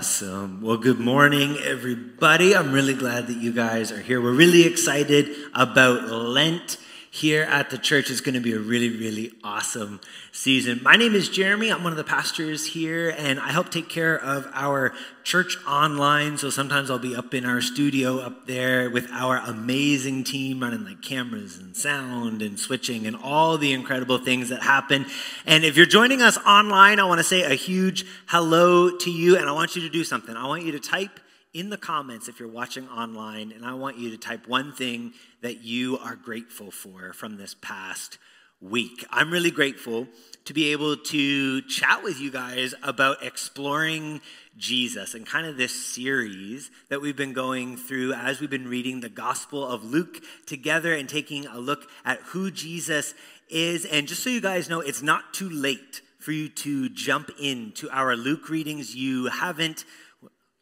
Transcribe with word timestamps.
Awesome. 0.00 0.62
Well, 0.62 0.78
good 0.78 0.98
morning, 0.98 1.58
everybody. 1.58 2.56
I'm 2.56 2.72
really 2.72 2.94
glad 2.94 3.26
that 3.26 3.36
you 3.36 3.52
guys 3.52 3.92
are 3.92 4.00
here. 4.00 4.18
We're 4.18 4.32
really 4.32 4.64
excited 4.64 5.28
about 5.52 6.04
Lent 6.04 6.78
here 7.12 7.42
at 7.42 7.70
the 7.70 7.76
church. 7.76 8.08
It's 8.08 8.20
going 8.20 8.36
to 8.36 8.40
be 8.40 8.52
a 8.52 8.58
really, 8.58 8.88
really 8.88 9.32
awesome 9.42 10.00
season. 10.30 10.80
My 10.80 10.94
name 10.94 11.16
is 11.16 11.28
Jeremy. 11.28 11.70
I'm 11.70 11.82
one 11.82 11.92
of 11.92 11.96
the 11.96 12.04
pastors 12.04 12.66
here, 12.66 13.12
and 13.18 13.40
I 13.40 13.50
help 13.50 13.70
take 13.70 13.88
care 13.88 14.16
of 14.16 14.48
our 14.54 14.94
church 15.24 15.56
online. 15.66 16.38
So 16.38 16.50
sometimes 16.50 16.88
I'll 16.88 17.00
be 17.00 17.16
up 17.16 17.34
in 17.34 17.44
our 17.44 17.60
studio 17.60 18.20
up 18.20 18.46
there 18.46 18.88
with 18.88 19.10
our 19.10 19.38
amazing 19.38 20.22
team 20.22 20.60
running 20.60 20.84
like 20.84 21.02
cameras 21.02 21.58
and 21.58 21.76
sound 21.76 22.42
and 22.42 22.58
switching 22.58 23.08
and 23.08 23.16
all 23.16 23.58
the 23.58 23.72
incredible 23.72 24.18
things 24.18 24.48
that 24.50 24.62
happen. 24.62 25.04
And 25.46 25.64
if 25.64 25.76
you're 25.76 25.86
joining 25.86 26.22
us 26.22 26.38
online, 26.46 27.00
I 27.00 27.04
want 27.04 27.18
to 27.18 27.24
say 27.24 27.42
a 27.42 27.56
huge 27.56 28.06
hello 28.26 28.96
to 28.98 29.10
you, 29.10 29.36
and 29.36 29.48
I 29.48 29.52
want 29.52 29.74
you 29.74 29.82
to 29.82 29.90
do 29.90 30.04
something. 30.04 30.36
I 30.36 30.46
want 30.46 30.62
you 30.62 30.72
to 30.72 30.80
type 30.80 31.18
in 31.52 31.70
the 31.70 31.76
comments 31.76 32.28
if 32.28 32.38
you're 32.38 32.48
watching 32.48 32.88
online, 32.88 33.52
and 33.52 33.64
I 33.64 33.74
want 33.74 33.98
you 33.98 34.10
to 34.10 34.16
type 34.16 34.46
one 34.46 34.72
thing 34.72 35.12
that 35.42 35.62
you 35.62 35.98
are 35.98 36.16
grateful 36.16 36.70
for 36.70 37.12
from 37.12 37.36
this 37.36 37.54
past 37.60 38.18
week. 38.60 39.04
I'm 39.10 39.30
really 39.30 39.50
grateful 39.50 40.06
to 40.44 40.52
be 40.52 40.72
able 40.72 40.96
to 40.96 41.62
chat 41.62 42.02
with 42.02 42.20
you 42.20 42.30
guys 42.30 42.74
about 42.82 43.24
exploring 43.24 44.20
Jesus 44.56 45.14
and 45.14 45.26
kind 45.26 45.46
of 45.46 45.56
this 45.56 45.74
series 45.74 46.70
that 46.88 47.00
we've 47.00 47.16
been 47.16 47.32
going 47.32 47.76
through 47.76 48.12
as 48.12 48.40
we've 48.40 48.50
been 48.50 48.68
reading 48.68 49.00
the 49.00 49.08
Gospel 49.08 49.66
of 49.66 49.82
Luke 49.82 50.22
together 50.46 50.92
and 50.92 51.08
taking 51.08 51.46
a 51.46 51.58
look 51.58 51.88
at 52.04 52.20
who 52.20 52.50
Jesus 52.50 53.14
is. 53.48 53.86
And 53.86 54.06
just 54.06 54.22
so 54.22 54.30
you 54.30 54.40
guys 54.40 54.68
know, 54.68 54.80
it's 54.80 55.02
not 55.02 55.32
too 55.32 55.48
late 55.48 56.02
for 56.18 56.32
you 56.32 56.50
to 56.50 56.90
jump 56.90 57.30
into 57.40 57.88
our 57.90 58.14
Luke 58.14 58.50
readings. 58.50 58.94
You 58.94 59.26
haven't 59.26 59.86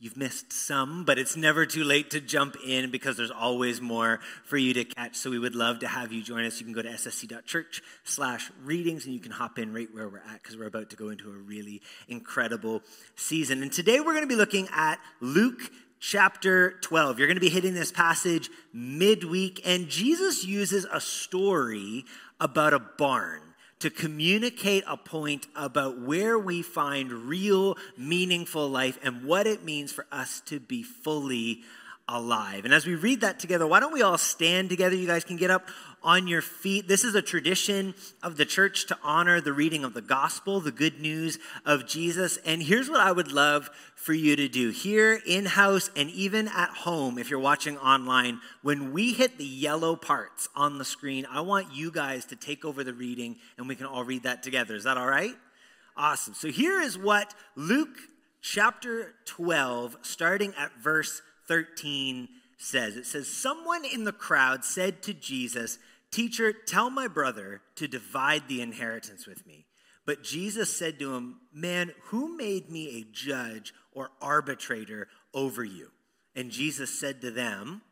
You've 0.01 0.17
missed 0.17 0.53
some, 0.53 1.05
but 1.05 1.19
it's 1.19 1.37
never 1.37 1.67
too 1.67 1.83
late 1.83 2.11
to 2.11 2.21
jump 2.21 2.57
in 2.65 2.93
because 2.93 3.17
there's 3.17 3.33
always 3.33 3.81
more 3.81 4.21
for 4.45 4.57
you 4.57 4.73
to 4.75 4.85
catch. 4.85 5.17
So 5.17 5.29
we 5.29 5.41
would 5.41 5.57
love 5.57 5.81
to 5.81 5.89
have 5.89 6.13
you 6.13 6.23
join 6.23 6.45
us. 6.45 6.61
You 6.61 6.67
can 6.67 6.73
go 6.73 6.83
to 6.83 6.89
ssc.church 6.89 7.83
slash 8.05 8.53
readings 8.63 9.07
and 9.07 9.15
you 9.15 9.19
can 9.19 9.33
hop 9.33 9.59
in 9.59 9.73
right 9.73 9.89
where 9.93 10.09
we're 10.09 10.19
at 10.19 10.41
because 10.41 10.57
we're 10.57 10.67
about 10.69 10.91
to 10.91 10.97
go 10.97 11.09
into 11.09 11.29
a 11.29 11.35
really 11.35 11.83
incredible 12.07 12.85
season. 13.17 13.61
And 13.61 13.73
today 13.73 13.99
we're 13.99 14.13
going 14.13 14.23
to 14.23 14.29
be 14.29 14.37
looking 14.37 14.69
at 14.73 15.01
Luke 15.21 15.69
chapter 15.99 16.79
12. 16.83 17.19
You're 17.19 17.27
going 17.27 17.37
to 17.37 17.41
be 17.41 17.49
hitting 17.49 17.75
this 17.75 17.91
passage 17.91 18.51
midweek, 18.73 19.61
and 19.65 19.89
Jesus 19.89 20.45
uses 20.45 20.87
a 20.93 21.01
story 21.01 22.05
about 22.39 22.73
a 22.73 22.79
barn 22.79 23.48
to 23.81 23.91
communicate 23.91 24.85
a 24.87 24.97
point 24.97 25.47
about 25.55 26.01
where 26.01 26.39
we 26.39 26.63
find 26.63 27.13
real, 27.13 27.77
meaningful 27.97 28.69
life 28.69 28.99
and 29.03 29.25
what 29.25 29.47
it 29.47 29.65
means 29.65 29.93
for 29.93 30.07
us 30.11 30.41
to 30.47 30.59
be 30.59 30.83
fully 30.83 31.63
alive. 32.09 32.65
And 32.65 32.73
as 32.73 32.87
we 32.87 32.95
read 32.95 33.21
that 33.21 33.39
together, 33.39 33.67
why 33.67 33.81
don't 33.81 33.93
we 33.93 34.03
all 34.03 34.19
stand 34.19 34.71
together? 34.71 34.97
You 34.97 35.07
guys 35.07 35.25
can 35.25 35.37
get 35.37 35.51
up 35.51 35.69
on 36.03 36.27
your 36.27 36.43
feet. 36.43 36.89
This 36.89 37.05
is 37.05 37.15
a 37.15 37.23
tradition 37.23 37.95
of 38.23 38.37
the 38.37 38.45
church 38.45 38.87
to 38.87 38.99
honor 39.03 39.41
the 39.41 39.53
reading 39.53 39.85
of 39.85 39.95
the 39.95 40.03
gospel, 40.03 40.61
the 40.61 40.73
good 40.73 41.01
news 41.01 41.39
of 41.65 41.87
Jesus. 41.87 42.39
And 42.45 42.63
here's 42.63 42.89
what 42.89 43.01
I 43.01 43.13
would 43.13 43.33
love 43.33 43.71
for 43.95 44.13
you 44.13 44.37
to 44.37 44.49
do 44.49 44.71
here 44.71 45.21
in 45.27 45.45
house 45.47 45.91
and 45.97 46.11
even 46.11 46.49
at 46.49 46.71
home 46.71 47.19
if 47.19 47.31
you're 47.31 47.39
watching 47.39 47.77
online. 47.79 48.41
When 48.63 48.93
we 48.93 49.13
hit 49.13 49.39
the 49.39 49.45
yellow 49.45 49.97
parts 49.97 50.49
on 50.55 50.79
the 50.79 50.85
screen, 50.85 51.27
I 51.31 51.41
want 51.41 51.75
you 51.75 51.91
guys 51.91 52.25
to 52.27 52.37
take 52.37 52.65
over 52.65 52.85
the 52.85 52.95
reading 52.95 53.37
and 53.57 53.69
we 53.69 53.77
can 53.77 53.87
all 53.87 54.05
read 54.05 54.23
that 54.23 54.43
together. 54.43 54.75
Is 54.75 54.85
that 54.85 54.97
all 54.97 55.09
right? 55.09 55.35
Awesome. 55.97 56.35
So 56.35 56.49
here 56.49 56.81
is 56.81 56.97
what 56.97 57.35
Luke 57.57 57.99
chapter 58.41 59.15
12, 59.27 59.97
starting 60.03 60.55
at 60.57 60.71
verse 60.81 61.23
13 61.49 62.29
says. 62.57 62.97
It 62.97 63.07
says, 63.07 63.29
Someone 63.29 63.85
in 63.85 64.05
the 64.05 64.13
crowd 64.13 64.65
said 64.65 65.03
to 65.03 65.15
Jesus, 65.15 65.79
Teacher, 66.11 66.53
tell 66.53 66.91
my 66.91 67.07
brother 67.07 67.61
to 67.77 67.87
divide 67.87 68.49
the 68.49 68.63
inheritance 68.63 69.27
with 69.27 69.47
me. 69.47 69.67
But 70.07 70.23
Jesus 70.23 70.75
said 70.75 70.99
to 70.99 71.15
him, 71.15 71.41
Man, 71.53 71.93
who 72.05 72.37
made 72.37 72.71
me 72.71 72.99
a 72.99 73.13
judge 73.13 73.75
or 73.93 74.11
arbitrator 74.23 75.09
over 75.35 75.63
you? 75.63 75.91
And 76.35 76.51
Jesus 76.51 76.99
said 76.99 77.21
to 77.21 77.31
them, 77.31 77.83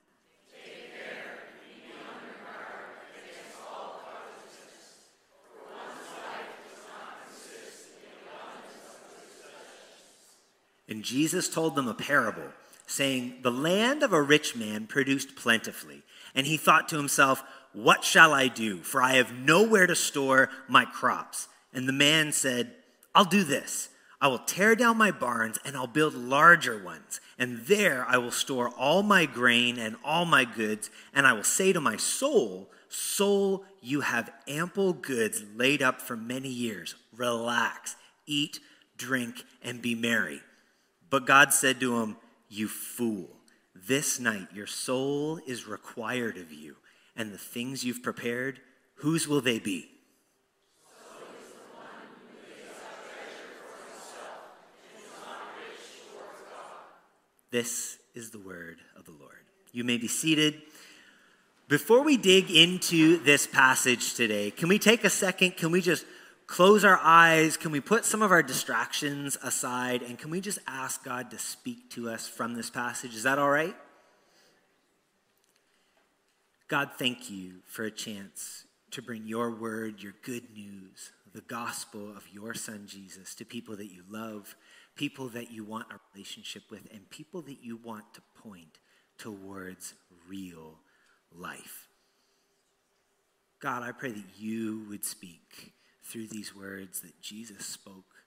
And 10.88 11.03
Jesus 11.03 11.48
told 11.48 11.75
them 11.75 11.88
a 11.88 11.94
parable 11.94 12.53
saying, 12.87 13.38
The 13.43 13.50
land 13.50 14.03
of 14.03 14.12
a 14.12 14.22
rich 14.22 14.54
man 14.54 14.87
produced 14.87 15.37
plentifully. 15.37 16.03
And 16.34 16.47
he 16.47 16.56
thought 16.56 16.88
to 16.91 16.97
himself, 16.97 17.43
What 17.76 18.04
shall 18.04 18.32
I 18.32 18.48
do? 18.48 18.78
For 18.78 19.03
I 19.03 19.16
have 19.16 19.34
nowhere 19.34 19.87
to 19.87 19.94
store 19.94 20.48
my 20.66 20.87
crops. 20.87 21.48
And 21.75 21.87
the 21.87 21.92
man 21.92 22.32
said, 22.32 22.72
I'll 23.14 23.26
do 23.26 23.44
this. 23.44 23.91
I 24.19 24.28
will 24.28 24.38
tear 24.38 24.75
down 24.75 24.97
my 24.97 25.10
barns 25.10 25.59
and 25.62 25.76
I'll 25.76 25.86
build 25.86 26.15
larger 26.15 26.82
ones. 26.82 27.20
And 27.38 27.59
there 27.66 28.06
I 28.09 28.16
will 28.16 28.31
store 28.31 28.70
all 28.70 29.03
my 29.03 29.26
grain 29.26 29.78
and 29.78 29.97
all 30.03 30.25
my 30.25 30.47
goods. 30.47 30.88
And 31.12 31.26
I 31.26 31.34
will 31.34 31.44
say 31.44 31.75
to 31.75 31.81
my 31.82 31.98
soul, 31.98 32.70
Soul, 32.88 33.65
you 33.82 34.00
have 34.00 34.32
ample 34.48 34.94
goods 34.94 35.44
laid 35.54 35.82
up 35.82 36.00
for 36.00 36.16
many 36.16 36.48
years. 36.48 36.94
Relax, 37.15 37.97
eat, 38.25 38.59
drink, 38.97 39.44
and 39.62 39.82
be 39.82 39.94
merry. 39.94 40.41
But 41.10 41.26
God 41.26 41.53
said 41.53 41.78
to 41.81 42.00
him, 42.00 42.16
you 42.48 42.69
fool, 42.69 43.28
this 43.75 44.19
night 44.19 44.48
your 44.54 44.66
soul 44.66 45.41
is 45.47 45.66
required 45.66 46.38
of 46.38 46.53
you, 46.53 46.76
and 47.16 47.32
the 47.32 47.38
things 47.38 47.84
you've 47.84 48.03
prepared, 48.03 48.60
whose 48.97 49.27
will 49.27 49.41
they 49.41 49.59
be? 49.59 49.91
This 57.50 57.99
is 58.15 58.31
the 58.31 58.38
word 58.38 58.78
of 58.99 59.04
the 59.04 59.12
Lord. 59.12 59.32
You 59.72 59.84
may 59.84 59.97
be 59.97 60.09
seated. 60.09 60.60
Before 61.69 62.03
we 62.03 62.16
dig 62.16 62.50
into 62.50 63.19
this 63.19 63.47
passage 63.47 64.15
today, 64.15 64.50
can 64.50 64.69
we 64.69 64.78
take 64.78 65.04
a 65.04 65.10
second? 65.10 65.56
Can 65.56 65.71
we 65.71 65.81
just 65.81 66.04
close 66.47 66.84
our 66.84 66.98
eyes? 67.03 67.56
Can 67.56 67.72
we 67.72 67.81
put 67.81 68.04
some 68.04 68.22
of 68.22 68.31
our 68.31 68.43
distractions 68.43 69.38
aside? 69.43 70.03
And 70.03 70.19
can 70.19 70.31
we 70.31 70.41
just 70.41 70.59
ask 70.66 71.03
God 71.04 71.31
to 71.31 71.38
speak 71.38 71.91
to 71.91 72.10
us 72.10 72.28
from 72.28 72.54
this 72.54 72.69
passage? 72.69 73.15
Is 73.15 73.22
that 73.22 73.38
all 73.38 73.50
right? 73.50 73.75
God, 76.69 76.91
thank 76.99 77.31
you 77.31 77.60
for 77.65 77.84
a 77.84 77.93
chance 77.93 78.65
to 78.91 79.00
bring 79.00 79.28
your 79.28 79.53
word, 79.53 80.03
your 80.03 80.15
good 80.22 80.50
news, 80.53 81.12
the 81.32 81.43
gospel 81.43 82.10
of 82.16 82.25
your 82.32 82.54
son 82.54 82.87
Jesus 82.88 83.37
to 83.37 83.44
people 83.44 83.77
that 83.77 83.93
you 83.93 84.03
love, 84.10 84.56
people 84.97 85.28
that 85.28 85.53
you 85.53 85.62
want 85.62 85.87
a 85.93 86.00
relationship 86.12 86.65
with, 86.69 86.88
and 86.93 87.09
people 87.09 87.41
that 87.43 87.59
you 87.62 87.77
want 87.77 88.12
to 88.15 88.22
point 88.43 88.78
towards 89.16 89.94
real 90.28 90.81
life. 91.32 91.87
God, 93.60 93.84
I 93.84 93.93
pray 93.93 94.10
that 94.10 94.37
you 94.37 94.87
would 94.88 95.04
speak 95.04 95.72
through 96.03 96.27
these 96.27 96.54
words 96.54 97.00
that 97.00 97.21
Jesus 97.22 97.65
spoke, 97.65 98.25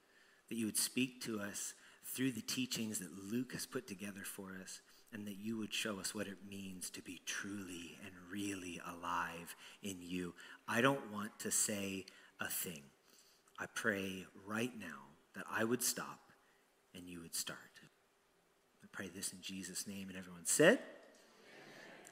that 0.47 0.55
you 0.55 0.65
would 0.65 0.77
speak 0.77 1.21
to 1.23 1.41
us 1.41 1.73
through 2.05 2.31
the 2.31 2.41
teachings 2.41 2.99
that 2.99 3.31
Luke 3.31 3.51
has 3.51 3.65
put 3.65 3.85
together 3.85 4.23
for 4.23 4.57
us, 4.63 4.79
and 5.13 5.25
that 5.25 5.37
you 5.41 5.57
would 5.57 5.73
show 5.73 5.99
us 5.99 6.13
what 6.13 6.27
it 6.27 6.37
means 6.49 6.89
to 6.91 7.01
be 7.01 7.21
truly 7.25 7.97
and 8.05 8.13
really 8.31 8.79
alive 8.85 9.55
in 9.81 9.97
you. 10.01 10.33
I 10.67 10.81
don't 10.81 11.11
want 11.11 11.37
to 11.39 11.51
say 11.51 12.05
a 12.39 12.47
thing. 12.47 12.83
I 13.57 13.65
pray 13.73 14.25
right 14.45 14.71
now 14.79 15.07
that 15.35 15.45
I 15.51 15.63
would 15.63 15.83
stop 15.83 16.19
and 16.93 17.07
you 17.07 17.21
would 17.21 17.35
start. 17.35 17.59
I 18.83 18.87
pray 18.91 19.09
this 19.13 19.33
in 19.33 19.39
Jesus' 19.41 19.87
name. 19.87 20.09
And 20.09 20.17
everyone 20.17 20.45
said, 20.45 20.79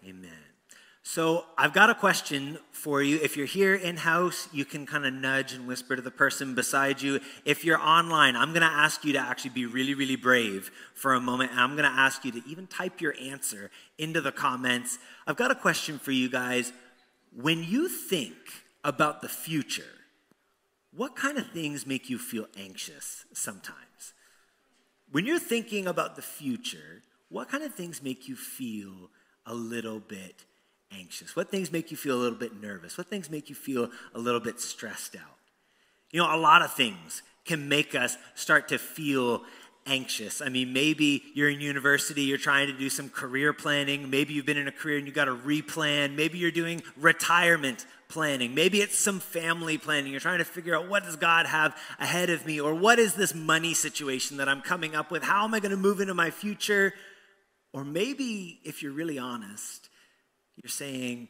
Amen. 0.03 0.25
Amen. 0.25 0.56
So 1.09 1.45
I've 1.57 1.71
got 1.71 1.89
a 1.89 1.95
question 1.95 2.57
for 2.71 3.01
you. 3.01 3.17
If 3.23 3.37
you're 3.37 3.45
here 3.45 3.73
in 3.73 3.95
house, 3.95 4.49
you 4.51 4.65
can 4.65 4.85
kind 4.85 5.05
of 5.05 5.13
nudge 5.13 5.53
and 5.53 5.65
whisper 5.65 5.95
to 5.95 6.01
the 6.01 6.11
person 6.11 6.53
beside 6.53 7.01
you. 7.01 7.21
If 7.45 7.63
you're 7.63 7.79
online, 7.79 8.35
I'm 8.35 8.49
going 8.49 8.61
to 8.61 8.67
ask 8.67 9.05
you 9.05 9.13
to 9.13 9.19
actually 9.19 9.51
be 9.51 9.65
really, 9.65 9.93
really 9.93 10.17
brave 10.17 10.69
for 10.95 11.13
a 11.13 11.21
moment. 11.21 11.51
And 11.51 11.61
I'm 11.61 11.77
going 11.77 11.89
to 11.89 11.97
ask 11.97 12.25
you 12.25 12.33
to 12.33 12.41
even 12.45 12.67
type 12.67 12.99
your 12.99 13.15
answer 13.21 13.71
into 13.97 14.19
the 14.19 14.33
comments. 14.33 14.99
I've 15.25 15.37
got 15.37 15.49
a 15.49 15.55
question 15.55 15.97
for 15.97 16.11
you 16.11 16.29
guys. 16.29 16.73
When 17.33 17.63
you 17.63 17.87
think 17.87 18.35
about 18.83 19.21
the 19.21 19.29
future, 19.29 19.95
what 20.93 21.15
kind 21.15 21.37
of 21.37 21.49
things 21.51 21.87
make 21.87 22.09
you 22.09 22.17
feel 22.17 22.47
anxious 22.59 23.23
sometimes? 23.33 24.13
When 25.09 25.25
you're 25.25 25.39
thinking 25.39 25.87
about 25.87 26.17
the 26.17 26.21
future, 26.21 27.01
what 27.29 27.47
kind 27.47 27.63
of 27.63 27.73
things 27.73 28.03
make 28.03 28.27
you 28.27 28.35
feel 28.35 29.09
a 29.45 29.53
little 29.53 30.01
bit 30.01 30.43
anxious? 30.91 31.35
What 31.35 31.49
things 31.49 31.71
make 31.71 31.91
you 31.91 31.97
feel 31.97 32.15
a 32.15 32.21
little 32.21 32.37
bit 32.37 32.61
nervous? 32.61 32.97
What 32.97 33.07
things 33.07 33.29
make 33.29 33.49
you 33.49 33.55
feel 33.55 33.89
a 34.13 34.19
little 34.19 34.39
bit 34.39 34.59
stressed 34.59 35.15
out? 35.15 35.37
You 36.11 36.21
know, 36.21 36.33
a 36.33 36.37
lot 36.37 36.61
of 36.61 36.73
things 36.73 37.21
can 37.45 37.69
make 37.69 37.95
us 37.95 38.17
start 38.35 38.69
to 38.69 38.77
feel 38.77 39.43
anxious. 39.85 40.41
I 40.41 40.49
mean, 40.49 40.73
maybe 40.73 41.23
you're 41.33 41.49
in 41.49 41.61
university, 41.61 42.23
you're 42.23 42.37
trying 42.37 42.67
to 42.67 42.77
do 42.77 42.89
some 42.89 43.09
career 43.09 43.53
planning. 43.53 44.09
Maybe 44.09 44.33
you've 44.33 44.45
been 44.45 44.57
in 44.57 44.67
a 44.67 44.71
career 44.71 44.97
and 44.97 45.07
you 45.07 45.13
got 45.13 45.25
to 45.25 45.35
replan. 45.35 46.15
Maybe 46.15 46.37
you're 46.37 46.51
doing 46.51 46.83
retirement 46.97 47.85
planning. 48.09 48.53
Maybe 48.53 48.81
it's 48.81 48.97
some 48.97 49.19
family 49.19 49.77
planning. 49.77 50.11
You're 50.11 50.21
trying 50.21 50.39
to 50.39 50.45
figure 50.45 50.75
out 50.75 50.89
what 50.89 51.03
does 51.03 51.15
God 51.15 51.45
have 51.45 51.75
ahead 51.99 52.29
of 52.29 52.45
me 52.45 52.59
or 52.59 52.73
what 52.73 52.99
is 52.99 53.15
this 53.15 53.33
money 53.33 53.73
situation 53.73 54.37
that 54.37 54.49
I'm 54.49 54.61
coming 54.61 54.95
up 54.95 55.11
with? 55.11 55.23
How 55.23 55.43
am 55.43 55.53
I 55.53 55.59
going 55.59 55.71
to 55.71 55.77
move 55.77 55.99
into 56.01 56.13
my 56.13 56.31
future? 56.31 56.93
Or 57.73 57.83
maybe 57.83 58.59
if 58.63 58.81
you're 58.81 58.93
really 58.93 59.19
honest, 59.19 59.86
you're 60.61 60.69
saying, 60.69 61.27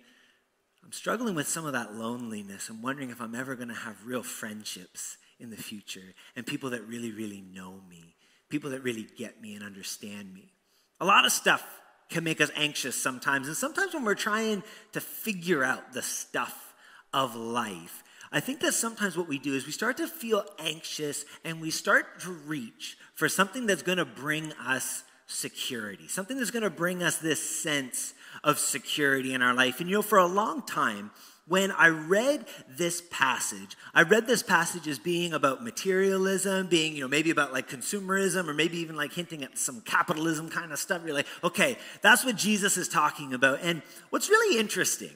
I'm 0.83 0.91
struggling 0.91 1.35
with 1.35 1.47
some 1.47 1.65
of 1.65 1.73
that 1.73 1.95
loneliness. 1.95 2.69
I'm 2.69 2.81
wondering 2.81 3.09
if 3.09 3.21
I'm 3.21 3.35
ever 3.35 3.55
going 3.55 3.67
to 3.67 3.73
have 3.73 4.05
real 4.05 4.23
friendships 4.23 5.17
in 5.39 5.49
the 5.49 5.57
future 5.57 6.13
and 6.35 6.45
people 6.45 6.69
that 6.71 6.87
really, 6.87 7.11
really 7.11 7.41
know 7.41 7.81
me, 7.89 8.15
people 8.49 8.69
that 8.71 8.83
really 8.83 9.07
get 9.17 9.41
me 9.41 9.53
and 9.55 9.63
understand 9.63 10.33
me. 10.33 10.53
A 10.99 11.05
lot 11.05 11.25
of 11.25 11.31
stuff 11.31 11.63
can 12.09 12.23
make 12.23 12.39
us 12.39 12.51
anxious 12.55 12.95
sometimes. 13.01 13.47
And 13.47 13.57
sometimes 13.57 13.93
when 13.93 14.05
we're 14.05 14.15
trying 14.15 14.63
to 14.93 15.01
figure 15.01 15.63
out 15.63 15.93
the 15.93 16.01
stuff 16.01 16.73
of 17.13 17.35
life, 17.35 18.03
I 18.31 18.39
think 18.39 18.61
that 18.61 18.73
sometimes 18.73 19.17
what 19.17 19.27
we 19.27 19.39
do 19.39 19.53
is 19.53 19.65
we 19.65 19.71
start 19.71 19.97
to 19.97 20.07
feel 20.07 20.43
anxious 20.59 21.25
and 21.43 21.61
we 21.61 21.69
start 21.69 22.21
to 22.21 22.31
reach 22.31 22.97
for 23.15 23.29
something 23.29 23.65
that's 23.65 23.83
going 23.83 23.97
to 23.97 24.05
bring 24.05 24.53
us 24.53 25.03
security, 25.27 26.07
something 26.07 26.37
that's 26.37 26.51
going 26.51 26.63
to 26.63 26.69
bring 26.69 27.03
us 27.03 27.17
this 27.17 27.41
sense 27.41 28.13
of 28.43 28.59
security 28.59 29.33
in 29.33 29.41
our 29.41 29.53
life. 29.53 29.79
And 29.79 29.89
you 29.89 29.97
know, 29.97 30.01
for 30.01 30.17
a 30.17 30.25
long 30.25 30.61
time, 30.61 31.11
when 31.47 31.71
I 31.71 31.87
read 31.87 32.45
this 32.69 33.01
passage, 33.09 33.77
I 33.93 34.03
read 34.03 34.27
this 34.27 34.43
passage 34.43 34.87
as 34.87 34.99
being 34.99 35.33
about 35.33 35.63
materialism, 35.63 36.67
being, 36.67 36.93
you 36.93 37.01
know, 37.01 37.07
maybe 37.07 37.29
about 37.29 37.53
like 37.53 37.69
consumerism 37.69 38.49
or 38.49 38.53
maybe 38.53 38.77
even 38.79 38.97
like 38.97 39.13
hinting 39.13 39.43
at 39.43 39.57
some 39.57 39.79
capitalism 39.81 40.49
kind 40.49 40.73
of 40.73 40.79
stuff. 40.79 41.03
You're 41.05 41.15
like, 41.15 41.27
okay, 41.43 41.77
that's 42.01 42.25
what 42.25 42.35
Jesus 42.35 42.75
is 42.75 42.89
talking 42.89 43.33
about. 43.33 43.59
And 43.61 43.81
what's 44.09 44.29
really 44.29 44.59
interesting 44.59 45.13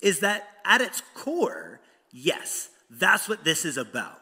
is 0.00 0.20
that 0.20 0.48
at 0.64 0.80
its 0.80 1.02
core, 1.14 1.80
yes, 2.10 2.70
that's 2.90 3.28
what 3.28 3.44
this 3.44 3.66
is 3.66 3.76
about. 3.76 4.20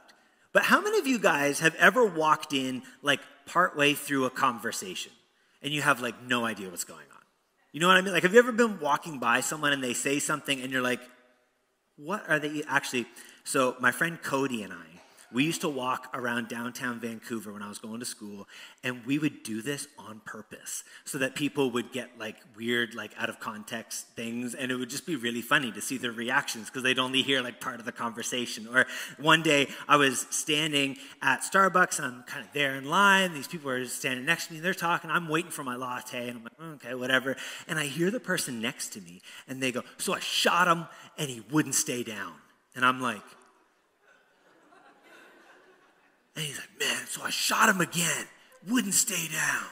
But 0.52 0.64
how 0.64 0.80
many 0.80 0.98
of 0.98 1.06
you 1.06 1.18
guys 1.18 1.60
have 1.60 1.76
ever 1.76 2.04
walked 2.04 2.52
in 2.52 2.82
like 3.02 3.20
partway 3.46 3.94
through 3.94 4.24
a 4.24 4.30
conversation 4.30 5.12
and 5.62 5.72
you 5.72 5.82
have 5.82 6.00
like 6.00 6.22
no 6.24 6.44
idea 6.44 6.68
what's 6.68 6.84
going 6.84 7.06
on? 7.11 7.11
You 7.72 7.80
know 7.80 7.88
what 7.88 7.96
I 7.96 8.02
mean? 8.02 8.12
Like, 8.12 8.22
have 8.22 8.34
you 8.34 8.38
ever 8.38 8.52
been 8.52 8.78
walking 8.80 9.18
by 9.18 9.40
someone 9.40 9.72
and 9.72 9.82
they 9.82 9.94
say 9.94 10.18
something 10.18 10.60
and 10.60 10.70
you're 10.70 10.82
like, 10.82 11.00
what 11.96 12.28
are 12.28 12.38
they 12.38 12.62
actually? 12.68 13.06
So, 13.44 13.76
my 13.80 13.92
friend 13.92 14.20
Cody 14.22 14.62
and 14.62 14.72
I, 14.72 14.91
we 15.32 15.44
used 15.44 15.60
to 15.62 15.68
walk 15.68 16.10
around 16.14 16.48
downtown 16.48 17.00
Vancouver 17.00 17.52
when 17.52 17.62
I 17.62 17.68
was 17.68 17.78
going 17.78 18.00
to 18.00 18.06
school, 18.06 18.48
and 18.84 19.04
we 19.06 19.18
would 19.18 19.42
do 19.42 19.62
this 19.62 19.88
on 19.98 20.20
purpose 20.24 20.84
so 21.04 21.18
that 21.18 21.34
people 21.34 21.70
would 21.70 21.92
get 21.92 22.10
like 22.18 22.36
weird, 22.56 22.94
like 22.94 23.12
out 23.18 23.28
of 23.28 23.40
context 23.40 24.06
things, 24.14 24.54
and 24.54 24.70
it 24.70 24.76
would 24.76 24.90
just 24.90 25.06
be 25.06 25.16
really 25.16 25.42
funny 25.42 25.72
to 25.72 25.80
see 25.80 25.98
their 25.98 26.12
reactions 26.12 26.66
because 26.68 26.82
they'd 26.82 26.98
only 26.98 27.22
hear 27.22 27.42
like 27.42 27.60
part 27.60 27.80
of 27.80 27.86
the 27.86 27.92
conversation. 27.92 28.66
Or 28.66 28.86
one 29.18 29.42
day 29.42 29.68
I 29.88 29.96
was 29.96 30.26
standing 30.30 30.96
at 31.20 31.40
Starbucks 31.40 31.98
and 31.98 32.06
I'm 32.06 32.22
kind 32.24 32.44
of 32.44 32.52
there 32.52 32.76
in 32.76 32.88
line. 32.88 33.34
These 33.34 33.48
people 33.48 33.70
are 33.70 33.84
standing 33.86 34.24
next 34.24 34.46
to 34.46 34.52
me, 34.52 34.58
and 34.58 34.66
they're 34.66 34.74
talking. 34.74 35.10
I'm 35.10 35.28
waiting 35.28 35.50
for 35.50 35.64
my 35.64 35.76
latte, 35.76 36.28
and 36.28 36.38
I'm 36.38 36.44
like, 36.44 36.58
mm, 36.58 36.74
okay, 36.74 36.94
whatever. 36.94 37.36
And 37.68 37.78
I 37.78 37.86
hear 37.86 38.10
the 38.10 38.20
person 38.20 38.60
next 38.60 38.92
to 38.94 39.00
me, 39.00 39.22
and 39.48 39.62
they 39.62 39.72
go, 39.72 39.82
So 39.98 40.14
I 40.14 40.20
shot 40.20 40.68
him, 40.68 40.86
and 41.18 41.30
he 41.30 41.42
wouldn't 41.50 41.74
stay 41.74 42.02
down. 42.02 42.34
And 42.74 42.84
I'm 42.84 43.00
like, 43.00 43.22
and 46.36 46.44
he's 46.44 46.58
like, 46.58 46.78
man, 46.78 47.06
so 47.06 47.22
I 47.22 47.30
shot 47.30 47.68
him 47.68 47.80
again, 47.80 48.26
wouldn't 48.68 48.94
stay 48.94 49.28
down. 49.28 49.66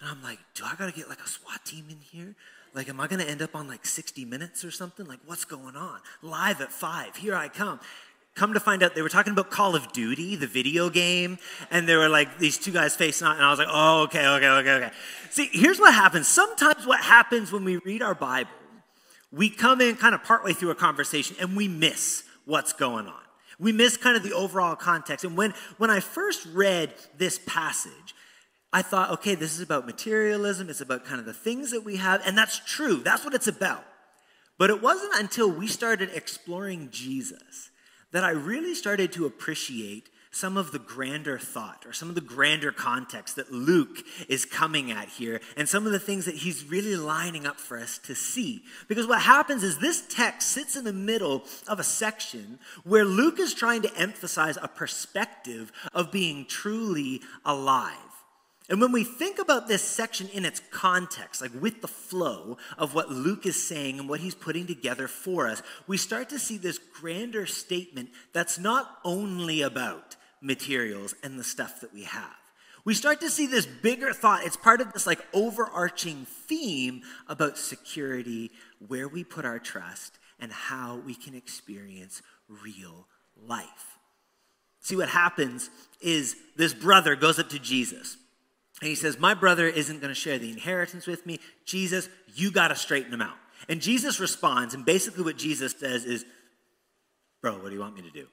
And 0.00 0.10
I'm 0.10 0.22
like, 0.22 0.38
do 0.54 0.64
I 0.64 0.74
gotta 0.76 0.92
get 0.92 1.08
like 1.08 1.20
a 1.20 1.28
SWAT 1.28 1.64
team 1.64 1.84
in 1.88 1.98
here? 2.00 2.34
Like, 2.74 2.88
am 2.88 3.00
I 3.00 3.06
gonna 3.06 3.24
end 3.24 3.42
up 3.42 3.54
on 3.54 3.68
like 3.68 3.86
60 3.86 4.24
minutes 4.24 4.64
or 4.64 4.70
something? 4.70 5.06
Like, 5.06 5.20
what's 5.26 5.44
going 5.44 5.76
on? 5.76 6.00
Live 6.22 6.60
at 6.60 6.72
five, 6.72 7.16
here 7.16 7.36
I 7.36 7.48
come. 7.48 7.78
Come 8.34 8.54
to 8.54 8.60
find 8.60 8.82
out, 8.82 8.94
they 8.94 9.02
were 9.02 9.10
talking 9.10 9.32
about 9.32 9.50
Call 9.50 9.76
of 9.76 9.92
Duty, 9.92 10.36
the 10.36 10.46
video 10.46 10.88
game, 10.88 11.38
and 11.70 11.86
there 11.86 11.98
were 11.98 12.08
like 12.08 12.38
these 12.38 12.56
two 12.56 12.72
guys 12.72 12.96
facing 12.96 13.26
out, 13.26 13.36
and 13.36 13.44
I 13.44 13.50
was 13.50 13.58
like, 13.58 13.68
oh, 13.70 14.04
okay, 14.04 14.26
okay, 14.26 14.48
okay, 14.48 14.70
okay. 14.70 14.90
See, 15.30 15.50
here's 15.52 15.78
what 15.78 15.92
happens. 15.92 16.28
Sometimes 16.28 16.86
what 16.86 17.00
happens 17.00 17.52
when 17.52 17.62
we 17.62 17.76
read 17.76 18.00
our 18.00 18.14
Bible, 18.14 18.50
we 19.30 19.50
come 19.50 19.80
in 19.82 19.96
kind 19.96 20.14
of 20.14 20.24
partway 20.24 20.54
through 20.54 20.70
a 20.70 20.74
conversation 20.74 21.36
and 21.40 21.54
we 21.54 21.68
miss 21.68 22.24
what's 22.44 22.72
going 22.72 23.06
on. 23.06 23.20
We 23.58 23.72
miss 23.72 23.96
kind 23.96 24.16
of 24.16 24.22
the 24.22 24.32
overall 24.32 24.76
context. 24.76 25.24
And 25.24 25.36
when, 25.36 25.54
when 25.78 25.90
I 25.90 26.00
first 26.00 26.46
read 26.52 26.94
this 27.16 27.38
passage, 27.46 28.14
I 28.72 28.82
thought, 28.82 29.10
okay, 29.10 29.34
this 29.34 29.54
is 29.54 29.60
about 29.60 29.86
materialism, 29.86 30.70
it's 30.70 30.80
about 30.80 31.04
kind 31.04 31.20
of 31.20 31.26
the 31.26 31.34
things 31.34 31.70
that 31.72 31.84
we 31.84 31.96
have, 31.96 32.22
and 32.26 32.36
that's 32.36 32.60
true. 32.66 32.96
That's 32.96 33.24
what 33.24 33.34
it's 33.34 33.46
about. 33.46 33.84
But 34.58 34.70
it 34.70 34.80
wasn't 34.80 35.14
until 35.16 35.50
we 35.50 35.66
started 35.66 36.10
exploring 36.14 36.88
Jesus 36.90 37.70
that 38.12 38.24
I 38.24 38.30
really 38.30 38.74
started 38.74 39.12
to 39.12 39.26
appreciate 39.26 40.08
some 40.34 40.56
of 40.56 40.72
the 40.72 40.78
grander 40.78 41.38
thought 41.38 41.84
or 41.86 41.92
some 41.92 42.08
of 42.08 42.14
the 42.14 42.20
grander 42.22 42.72
context 42.72 43.36
that 43.36 43.52
Luke 43.52 43.98
is 44.30 44.46
coming 44.46 44.90
at 44.90 45.08
here 45.08 45.42
and 45.58 45.68
some 45.68 45.84
of 45.86 45.92
the 45.92 46.00
things 46.00 46.24
that 46.24 46.36
he's 46.36 46.64
really 46.64 46.96
lining 46.96 47.46
up 47.46 47.60
for 47.60 47.78
us 47.78 47.98
to 47.98 48.14
see. 48.14 48.62
Because 48.88 49.06
what 49.06 49.20
happens 49.20 49.62
is 49.62 49.78
this 49.78 50.02
text 50.08 50.48
sits 50.48 50.74
in 50.74 50.84
the 50.84 50.92
middle 50.92 51.44
of 51.68 51.78
a 51.78 51.84
section 51.84 52.58
where 52.82 53.04
Luke 53.04 53.38
is 53.38 53.52
trying 53.52 53.82
to 53.82 53.94
emphasize 53.94 54.56
a 54.56 54.68
perspective 54.68 55.70
of 55.92 56.10
being 56.10 56.46
truly 56.46 57.20
alive. 57.44 57.98
And 58.70 58.80
when 58.80 58.92
we 58.92 59.04
think 59.04 59.38
about 59.38 59.68
this 59.68 59.82
section 59.82 60.28
in 60.28 60.46
its 60.46 60.62
context, 60.70 61.42
like 61.42 61.50
with 61.60 61.82
the 61.82 61.88
flow 61.88 62.56
of 62.78 62.94
what 62.94 63.10
Luke 63.10 63.44
is 63.44 63.62
saying 63.62 63.98
and 63.98 64.08
what 64.08 64.20
he's 64.20 64.34
putting 64.34 64.66
together 64.66 65.08
for 65.08 65.46
us, 65.46 65.62
we 65.86 65.98
start 65.98 66.30
to 66.30 66.38
see 66.38 66.56
this 66.56 66.78
grander 66.78 67.44
statement 67.44 68.08
that's 68.32 68.58
not 68.58 68.98
only 69.04 69.60
about 69.60 70.16
materials 70.42 71.14
and 71.22 71.38
the 71.38 71.44
stuff 71.44 71.80
that 71.80 71.94
we 71.94 72.04
have. 72.04 72.36
We 72.84 72.94
start 72.94 73.20
to 73.20 73.30
see 73.30 73.46
this 73.46 73.64
bigger 73.66 74.12
thought. 74.12 74.44
It's 74.44 74.56
part 74.56 74.80
of 74.80 74.92
this 74.92 75.06
like 75.06 75.24
overarching 75.32 76.26
theme 76.26 77.02
about 77.28 77.56
security, 77.56 78.50
where 78.86 79.08
we 79.08 79.22
put 79.22 79.44
our 79.44 79.60
trust, 79.60 80.18
and 80.40 80.52
how 80.52 80.96
we 80.96 81.14
can 81.14 81.34
experience 81.34 82.22
real 82.48 83.06
life. 83.46 83.98
See, 84.80 84.96
what 84.96 85.08
happens 85.08 85.70
is 86.00 86.36
this 86.56 86.74
brother 86.74 87.14
goes 87.14 87.38
up 87.38 87.48
to 87.50 87.58
Jesus 87.60 88.16
and 88.80 88.88
he 88.88 88.96
says, 88.96 89.16
My 89.16 89.34
brother 89.34 89.68
isn't 89.68 90.00
going 90.00 90.08
to 90.08 90.20
share 90.20 90.38
the 90.38 90.50
inheritance 90.50 91.06
with 91.06 91.24
me. 91.24 91.38
Jesus, 91.64 92.08
you 92.34 92.50
got 92.50 92.68
to 92.68 92.74
straighten 92.74 93.14
him 93.14 93.22
out. 93.22 93.36
And 93.68 93.80
Jesus 93.80 94.18
responds, 94.18 94.74
and 94.74 94.84
basically 94.84 95.22
what 95.22 95.38
Jesus 95.38 95.72
says 95.78 96.04
is, 96.04 96.24
Bro, 97.40 97.58
what 97.58 97.68
do 97.68 97.74
you 97.74 97.80
want 97.80 97.94
me 97.94 98.02
to 98.02 98.10
do? 98.10 98.26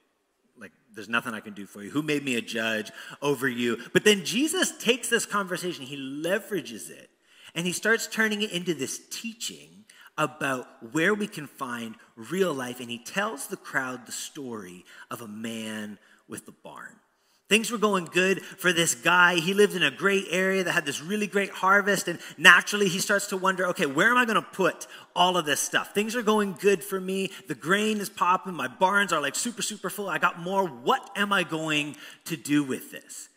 Like 0.60 0.72
there's 0.94 1.10
nothing 1.10 1.34
I 1.34 1.40
can 1.40 1.54
do 1.54 1.66
for 1.66 1.82
you. 1.82 1.90
Who 1.92 2.02
made 2.02 2.24
me 2.24 2.36
a 2.36 2.42
judge 2.42 2.92
over 3.22 3.48
you? 3.48 3.78
But 3.94 4.04
then 4.04 4.26
Jesus 4.26 4.78
takes 4.78 5.10
this 5.10 5.26
conversation, 5.26 5.86
he 5.86 5.98
leverages 5.98 6.90
it, 6.90 7.10
and 7.56 7.66
he 7.66 7.74
starts 7.74 8.08
turning 8.08 8.42
it 8.42 8.52
into 8.52 8.74
this 8.74 9.00
teaching 9.10 9.86
about 10.18 10.68
where 10.92 11.14
we 11.14 11.28
can 11.28 11.48
find 11.48 11.96
real 12.16 12.54
life. 12.54 12.80
And 12.80 12.90
he 12.90 12.98
tells 12.98 13.48
the 13.48 13.58
crowd 13.58 14.06
the 14.06 14.12
story 14.12 14.86
of 15.10 15.22
a 15.22 15.28
man 15.28 15.98
with 16.28 16.46
the 16.46 16.52
barn. 16.52 16.98
Things 17.50 17.72
were 17.72 17.80
going 17.80 18.06
good 18.06 18.44
for 18.44 18.72
this 18.72 18.94
guy. 18.94 19.40
He 19.40 19.56
lived 19.56 19.76
in 19.76 19.82
a 19.82 19.90
great 19.90 20.26
area 20.30 20.64
that 20.64 20.72
had 20.72 20.86
this 20.86 21.02
really 21.02 21.26
great 21.26 21.50
harvest, 21.50 22.08
and 22.08 22.20
naturally 22.38 22.88
he 22.88 23.00
starts 23.00 23.26
to 23.28 23.38
wonder 23.38 23.66
okay, 23.68 23.88
where 23.88 24.12
am 24.12 24.18
I 24.18 24.26
going 24.26 24.36
to 24.36 24.42
put 24.42 24.86
all 25.16 25.36
of 25.36 25.46
this 25.46 25.60
stuff? 25.60 25.94
Things 25.94 26.16
are 26.16 26.22
going 26.22 26.54
good 26.54 26.84
for 26.84 27.02
me. 27.02 27.32
The 27.48 27.56
grain 27.56 27.98
is 27.98 28.10
popping. 28.10 28.54
My 28.54 28.68
barns 28.68 29.12
are 29.12 29.20
like 29.20 29.36
super, 29.36 29.64
super 29.64 29.90
full. 29.90 30.08
I 30.08 30.20
got 30.20 30.40
more. 30.40 30.66
What 30.66 31.10
am 31.16 31.34
I 31.34 31.44
going 31.44 31.96
to 32.26 32.38
do 32.38 32.64
with 32.64 32.92
this? 32.92 33.30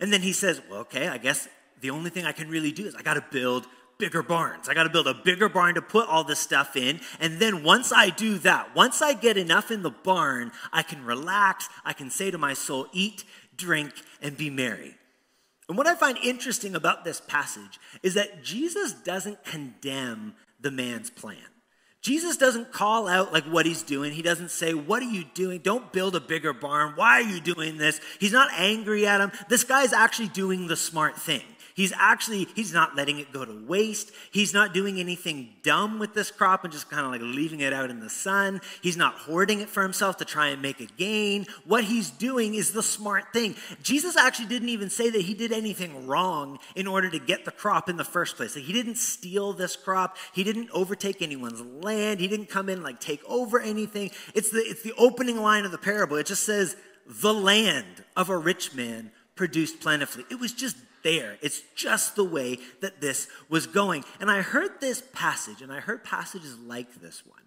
And 0.00 0.12
then 0.12 0.22
he 0.22 0.32
says, 0.32 0.62
well, 0.70 0.80
okay, 0.80 1.08
I 1.08 1.18
guess 1.18 1.46
the 1.80 1.90
only 1.90 2.08
thing 2.08 2.24
I 2.24 2.32
can 2.32 2.48
really 2.48 2.72
do 2.72 2.86
is 2.86 2.94
I 2.94 3.02
got 3.02 3.14
to 3.14 3.24
build 3.30 3.66
bigger 3.98 4.22
barns. 4.22 4.68
I 4.68 4.74
got 4.74 4.84
to 4.84 4.90
build 4.90 5.08
a 5.08 5.14
bigger 5.14 5.48
barn 5.48 5.74
to 5.74 5.82
put 5.82 6.08
all 6.08 6.24
this 6.24 6.38
stuff 6.38 6.76
in. 6.76 7.00
And 7.20 7.38
then 7.40 7.64
once 7.64 7.92
I 7.92 8.10
do 8.10 8.38
that, 8.38 8.74
once 8.74 9.02
I 9.02 9.12
get 9.12 9.36
enough 9.36 9.70
in 9.70 9.82
the 9.82 9.90
barn, 9.90 10.52
I 10.72 10.82
can 10.82 11.04
relax. 11.04 11.68
I 11.84 11.92
can 11.92 12.08
say 12.10 12.30
to 12.30 12.38
my 12.38 12.54
soul, 12.54 12.86
eat, 12.92 13.24
drink, 13.58 13.92
and 14.22 14.36
be 14.36 14.48
merry. 14.48 14.94
And 15.68 15.76
what 15.76 15.86
I 15.86 15.94
find 15.94 16.16
interesting 16.18 16.74
about 16.74 17.04
this 17.04 17.20
passage 17.20 17.78
is 18.02 18.14
that 18.14 18.42
Jesus 18.42 18.94
doesn't 18.94 19.44
condemn 19.44 20.34
the 20.58 20.70
man's 20.70 21.10
plan. 21.10 21.36
Jesus 22.00 22.36
doesn't 22.36 22.72
call 22.72 23.06
out 23.06 23.32
like 23.32 23.44
what 23.44 23.66
he's 23.66 23.82
doing. 23.82 24.12
He 24.12 24.22
doesn't 24.22 24.50
say, 24.50 24.72
What 24.72 25.02
are 25.02 25.10
you 25.10 25.24
doing? 25.34 25.60
Don't 25.60 25.92
build 25.92 26.14
a 26.14 26.20
bigger 26.20 26.52
barn. 26.52 26.92
Why 26.94 27.20
are 27.20 27.28
you 27.28 27.40
doing 27.40 27.76
this? 27.76 28.00
He's 28.18 28.32
not 28.32 28.50
angry 28.54 29.06
at 29.06 29.20
him. 29.20 29.32
This 29.48 29.64
guy's 29.64 29.92
actually 29.92 30.28
doing 30.28 30.68
the 30.68 30.76
smart 30.76 31.16
thing. 31.16 31.42
He's 31.78 31.92
actually, 31.96 32.48
he's 32.56 32.72
not 32.72 32.96
letting 32.96 33.20
it 33.20 33.32
go 33.32 33.44
to 33.44 33.64
waste. 33.64 34.10
He's 34.32 34.52
not 34.52 34.74
doing 34.74 34.98
anything 34.98 35.50
dumb 35.62 36.00
with 36.00 36.12
this 36.12 36.32
crop 36.32 36.64
and 36.64 36.72
just 36.72 36.90
kind 36.90 37.06
of 37.06 37.12
like 37.12 37.20
leaving 37.20 37.60
it 37.60 37.72
out 37.72 37.88
in 37.88 38.00
the 38.00 38.10
sun. 38.10 38.60
He's 38.82 38.96
not 38.96 39.14
hoarding 39.14 39.60
it 39.60 39.68
for 39.68 39.84
himself 39.84 40.16
to 40.16 40.24
try 40.24 40.48
and 40.48 40.60
make 40.60 40.80
a 40.80 40.86
gain. 40.86 41.46
What 41.64 41.84
he's 41.84 42.10
doing 42.10 42.56
is 42.56 42.72
the 42.72 42.82
smart 42.82 43.32
thing. 43.32 43.54
Jesus 43.80 44.16
actually 44.16 44.48
didn't 44.48 44.70
even 44.70 44.90
say 44.90 45.08
that 45.08 45.20
he 45.20 45.34
did 45.34 45.52
anything 45.52 46.08
wrong 46.08 46.58
in 46.74 46.88
order 46.88 47.08
to 47.10 47.20
get 47.20 47.44
the 47.44 47.52
crop 47.52 47.88
in 47.88 47.96
the 47.96 48.02
first 48.02 48.36
place. 48.36 48.56
Like 48.56 48.64
he 48.64 48.72
didn't 48.72 48.96
steal 48.96 49.52
this 49.52 49.76
crop. 49.76 50.16
He 50.34 50.42
didn't 50.42 50.70
overtake 50.72 51.22
anyone's 51.22 51.60
land. 51.60 52.18
He 52.18 52.26
didn't 52.26 52.48
come 52.48 52.68
in 52.68 52.82
like 52.82 52.98
take 52.98 53.22
over 53.28 53.60
anything. 53.60 54.10
It's 54.34 54.50
the, 54.50 54.58
it's 54.58 54.82
the 54.82 54.94
opening 54.98 55.40
line 55.40 55.64
of 55.64 55.70
the 55.70 55.78
parable. 55.78 56.16
It 56.16 56.26
just 56.26 56.42
says, 56.42 56.74
the 57.06 57.32
land 57.32 58.02
of 58.16 58.30
a 58.30 58.36
rich 58.36 58.74
man 58.74 59.12
produced 59.36 59.78
plentifully. 59.78 60.24
It 60.28 60.40
was 60.40 60.52
just 60.52 60.76
It's 61.16 61.62
just 61.74 62.16
the 62.16 62.24
way 62.24 62.58
that 62.80 63.00
this 63.00 63.28
was 63.48 63.66
going. 63.66 64.04
And 64.20 64.30
I 64.30 64.42
heard 64.42 64.80
this 64.80 65.02
passage, 65.12 65.62
and 65.62 65.72
I 65.72 65.80
heard 65.80 66.04
passages 66.04 66.58
like 66.58 67.00
this 67.00 67.24
one, 67.26 67.42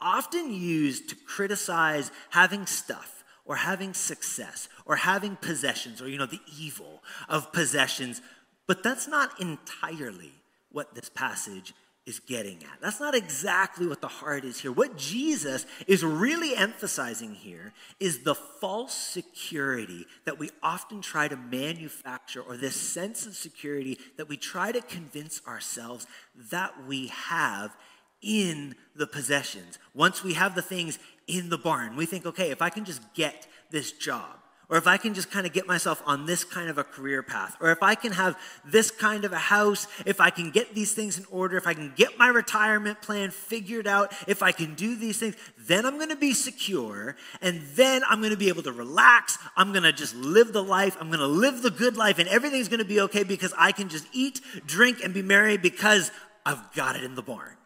often 0.00 0.52
used 0.52 1.08
to 1.08 1.16
criticize 1.16 2.10
having 2.30 2.66
stuff 2.66 3.24
or 3.44 3.56
having 3.56 3.94
success 3.94 4.68
or 4.84 4.96
having 4.96 5.36
possessions 5.36 6.02
or, 6.02 6.08
you 6.08 6.18
know, 6.18 6.26
the 6.26 6.40
evil 6.58 7.02
of 7.28 7.52
possessions. 7.52 8.20
But 8.66 8.82
that's 8.82 9.06
not 9.06 9.40
entirely 9.40 10.32
what 10.70 10.94
this 10.94 11.08
passage 11.08 11.72
is 12.06 12.20
getting 12.20 12.62
at. 12.62 12.80
That's 12.80 13.00
not 13.00 13.14
exactly 13.14 13.86
what 13.86 14.00
the 14.00 14.06
heart 14.08 14.44
is 14.44 14.60
here. 14.60 14.70
What 14.70 14.96
Jesus 14.96 15.66
is 15.88 16.04
really 16.04 16.54
emphasizing 16.54 17.34
here 17.34 17.72
is 17.98 18.20
the 18.20 18.34
false 18.34 18.94
security 18.94 20.06
that 20.24 20.38
we 20.38 20.50
often 20.62 21.00
try 21.00 21.26
to 21.26 21.36
manufacture, 21.36 22.40
or 22.40 22.56
this 22.56 22.76
sense 22.76 23.26
of 23.26 23.34
security 23.34 23.98
that 24.16 24.28
we 24.28 24.36
try 24.36 24.70
to 24.70 24.80
convince 24.80 25.42
ourselves 25.46 26.06
that 26.50 26.86
we 26.86 27.08
have 27.08 27.76
in 28.22 28.76
the 28.94 29.06
possessions. 29.06 29.78
Once 29.92 30.22
we 30.22 30.34
have 30.34 30.54
the 30.54 30.62
things 30.62 30.98
in 31.26 31.48
the 31.48 31.58
barn, 31.58 31.96
we 31.96 32.06
think, 32.06 32.24
okay, 32.24 32.50
if 32.50 32.62
I 32.62 32.70
can 32.70 32.84
just 32.84 33.02
get 33.14 33.48
this 33.70 33.90
job, 33.90 34.38
or 34.68 34.76
if 34.76 34.86
I 34.86 34.96
can 34.96 35.14
just 35.14 35.30
kind 35.30 35.46
of 35.46 35.52
get 35.52 35.66
myself 35.66 36.02
on 36.06 36.26
this 36.26 36.42
kind 36.42 36.68
of 36.68 36.76
a 36.76 36.84
career 36.84 37.22
path, 37.22 37.56
or 37.60 37.70
if 37.70 37.82
I 37.82 37.94
can 37.94 38.12
have 38.12 38.36
this 38.64 38.90
kind 38.90 39.24
of 39.24 39.32
a 39.32 39.38
house, 39.38 39.86
if 40.04 40.20
I 40.20 40.30
can 40.30 40.50
get 40.50 40.74
these 40.74 40.92
things 40.92 41.18
in 41.18 41.24
order, 41.30 41.56
if 41.56 41.66
I 41.66 41.74
can 41.74 41.92
get 41.94 42.18
my 42.18 42.28
retirement 42.28 43.00
plan 43.00 43.30
figured 43.30 43.86
out, 43.86 44.12
if 44.26 44.42
I 44.42 44.50
can 44.50 44.74
do 44.74 44.96
these 44.96 45.18
things, 45.18 45.36
then 45.58 45.86
I'm 45.86 45.96
going 45.96 46.10
to 46.10 46.16
be 46.16 46.32
secure, 46.32 47.16
and 47.40 47.62
then 47.74 48.02
I'm 48.08 48.18
going 48.18 48.32
to 48.32 48.36
be 48.36 48.48
able 48.48 48.64
to 48.64 48.72
relax. 48.72 49.38
I'm 49.56 49.72
going 49.72 49.84
to 49.84 49.92
just 49.92 50.16
live 50.16 50.52
the 50.52 50.64
life. 50.64 50.96
I'm 51.00 51.08
going 51.08 51.20
to 51.20 51.26
live 51.26 51.62
the 51.62 51.70
good 51.70 51.96
life, 51.96 52.18
and 52.18 52.28
everything's 52.28 52.68
going 52.68 52.80
to 52.80 52.84
be 52.84 53.00
okay 53.02 53.22
because 53.22 53.54
I 53.56 53.72
can 53.72 53.88
just 53.88 54.06
eat, 54.12 54.40
drink, 54.66 54.98
and 55.04 55.14
be 55.14 55.22
merry 55.22 55.56
because 55.56 56.10
I've 56.44 56.72
got 56.74 56.96
it 56.96 57.04
in 57.04 57.14
the 57.14 57.22
barn. 57.22 57.56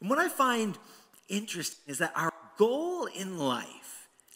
And 0.00 0.10
what 0.10 0.18
I 0.18 0.28
find 0.28 0.76
interesting 1.28 1.78
is 1.86 1.98
that 1.98 2.12
our 2.16 2.32
goal 2.56 3.06
in 3.06 3.38
life 3.38 3.79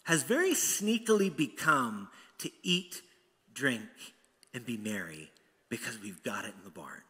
has 0.04 0.22
very 0.22 0.52
sneakily 0.52 1.34
become 1.34 2.08
to 2.38 2.50
eat, 2.62 3.02
drink, 3.52 3.82
and 4.52 4.64
be 4.64 4.76
merry 4.76 5.30
because 5.68 6.00
we've 6.00 6.22
got 6.22 6.44
it 6.44 6.54
in 6.56 6.64
the 6.64 6.70
barn. 6.70 7.02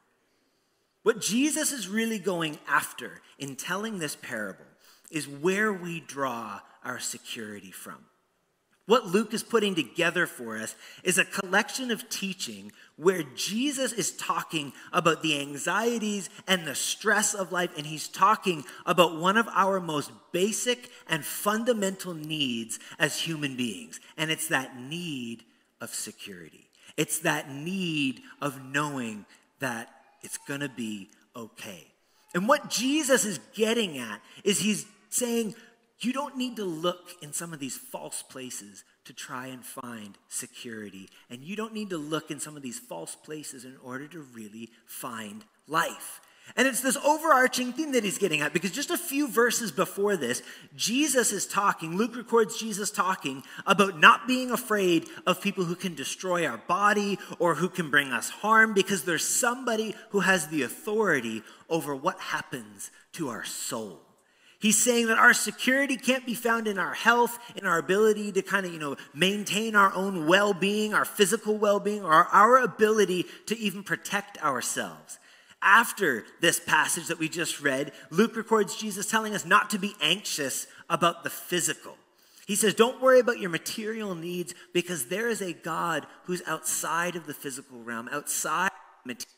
What 1.03 1.21
Jesus 1.21 1.71
is 1.71 1.87
really 1.87 2.19
going 2.19 2.59
after 2.67 3.21
in 3.39 3.57
telling 3.57 3.99
this 3.99 4.17
parable 4.17 4.65
is 5.11 5.29
where 5.29 5.73
we 5.73 6.01
draw 6.01 6.61
our 6.83 6.99
security 6.99 7.71
from. 7.71 8.07
What 8.87 9.07
Luke 9.07 9.33
is 9.33 9.43
putting 9.43 9.75
together 9.75 10.27
for 10.27 10.59
us 10.59 10.75
is 11.03 11.19
a 11.19 11.25
collection 11.25 11.91
of 11.91 12.09
teaching 12.09 12.73
where 12.97 13.25
Jesus 13.35 13.93
is 13.93 14.13
talking 14.13 14.73
about 14.93 15.23
the 15.23 15.41
anxieties 15.41 16.31
and 16.47 16.65
the 16.65 16.75
stress 16.75 17.35
of 17.35 17.51
life, 17.51 17.71
and 17.77 17.87
he's 17.87 18.07
talking 18.07 18.65
about 18.87 19.17
one 19.17 19.37
of 19.37 19.49
our 19.49 19.81
most 19.81 20.13
basic 20.33 20.91
and 21.09 21.25
fundamental 21.25 22.15
needs 22.15 22.79
as 22.99 23.21
human 23.21 23.57
beings, 23.57 24.01
and 24.17 24.31
it's 24.31 24.49
that 24.49 24.79
need 24.79 25.43
of 25.81 25.91
security. 25.91 26.69
It's 26.97 27.19
that 27.21 27.51
need 27.51 28.21
of 28.41 28.65
knowing 28.65 29.27
that 29.59 29.89
it's 30.23 30.39
gonna 30.47 30.69
be 30.69 31.11
okay. 31.35 31.89
And 32.33 32.49
what 32.49 32.71
Jesus 32.71 33.25
is 33.25 33.39
getting 33.55 33.99
at 33.99 34.21
is 34.45 34.61
he's 34.61 34.87
saying, 35.11 35.55
you 36.01 36.13
don't 36.13 36.37
need 36.37 36.57
to 36.57 36.65
look 36.65 37.11
in 37.23 37.33
some 37.33 37.53
of 37.53 37.61
these 37.61 37.77
false 37.77 38.23
places 38.23 38.85
to 39.05 39.13
try 39.13 39.47
and 39.47 39.65
find 39.65 40.17
security. 40.29 41.09
And 41.31 41.43
you 41.43 41.57
don't 41.57 41.75
need 41.75 41.91
to 41.91 41.99
look 41.99 42.31
in 42.31 42.41
some 42.41 42.57
of 42.57 42.63
these 42.63 42.79
false 42.79 43.15
places 43.15 43.65
in 43.65 43.77
order 43.83 44.07
to 44.09 44.21
really 44.21 44.71
find 44.87 45.45
life. 45.69 46.21
And 46.57 46.69
it's 46.69 46.83
this 46.83 46.99
overarching 46.99 47.73
theme 47.73 47.93
that 47.93 48.05
he's 48.05 48.19
getting 48.19 48.43
at 48.43 48.53
because 48.53 48.71
just 48.71 48.91
a 48.91 48.99
few 48.99 49.27
verses 49.29 49.73
before 49.73 50.17
this, 50.17 50.43
Jesus 50.77 51.33
is 51.33 51.47
talking, 51.47 51.97
Luke 51.97 52.15
records 52.15 52.59
Jesus 52.59 52.91
talking 52.91 53.43
about 53.67 53.99
not 53.99 54.29
being 54.29 54.51
afraid 54.51 55.09
of 55.27 55.41
people 55.41 55.65
who 55.65 55.75
can 55.75 55.95
destroy 55.95 56.47
our 56.47 56.59
body 56.59 57.19
or 57.39 57.55
who 57.55 57.69
can 57.69 57.91
bring 57.91 58.13
us 58.13 58.29
harm 58.29 58.75
because 58.75 59.05
there's 59.05 59.27
somebody 59.27 59.95
who 60.11 60.21
has 60.21 60.49
the 60.49 60.63
authority 60.63 61.43
over 61.71 61.97
what 61.97 62.21
happens 62.21 62.91
to 63.13 63.31
our 63.31 63.45
soul. 63.45 64.04
He's 64.65 64.83
saying 64.83 65.09
that 65.09 65.19
our 65.19 65.35
security 65.35 65.99
can't 65.99 66.25
be 66.25 66.33
found 66.33 66.67
in 66.67 66.79
our 66.79 66.95
health, 66.95 67.39
in 67.55 67.67
our 67.67 67.77
ability 67.77 68.33
to 68.33 68.41
kind 68.41 68.65
of, 68.65 68.73
you 68.73 68.79
know, 68.79 68.97
maintain 69.13 69.77
our 69.77 69.93
own 69.93 70.27
well 70.27 70.55
being, 70.55 70.95
our 70.95 71.05
physical 71.05 71.59
well 71.59 71.79
being, 71.79 72.03
or 72.03 72.11
our 72.15 72.57
ability 72.57 73.27
to 73.45 73.59
even 73.59 73.83
protect 73.83 74.43
ourselves. 74.43 75.19
After 75.61 76.25
this 76.41 76.61
passage 76.61 77.09
that 77.09 77.19
we 77.19 77.29
just 77.29 77.61
read, 77.61 77.93
Luke 78.09 78.37
records 78.37 78.75
Jesus 78.75 79.05
telling 79.05 79.35
us 79.35 79.45
not 79.45 79.69
to 79.69 79.79
be 79.79 79.97
anxious 80.01 80.67
about 80.89 81.25
the 81.25 81.31
physical. 81.31 81.99
He 82.47 82.57
says, 82.57 82.73
Don't 82.73 83.03
worry 83.03 83.21
about 83.21 83.41
your 83.41 83.51
material 83.51 84.15
needs 84.15 84.55
because 84.73 85.09
there 85.09 85.29
is 85.29 85.43
a 85.43 85.53
God 85.53 86.07
who's 86.23 86.41
outside 86.47 87.17
of 87.17 87.27
the 87.27 87.35
physical 87.35 87.83
realm, 87.83 88.09
outside 88.11 88.71
material, 89.05 89.29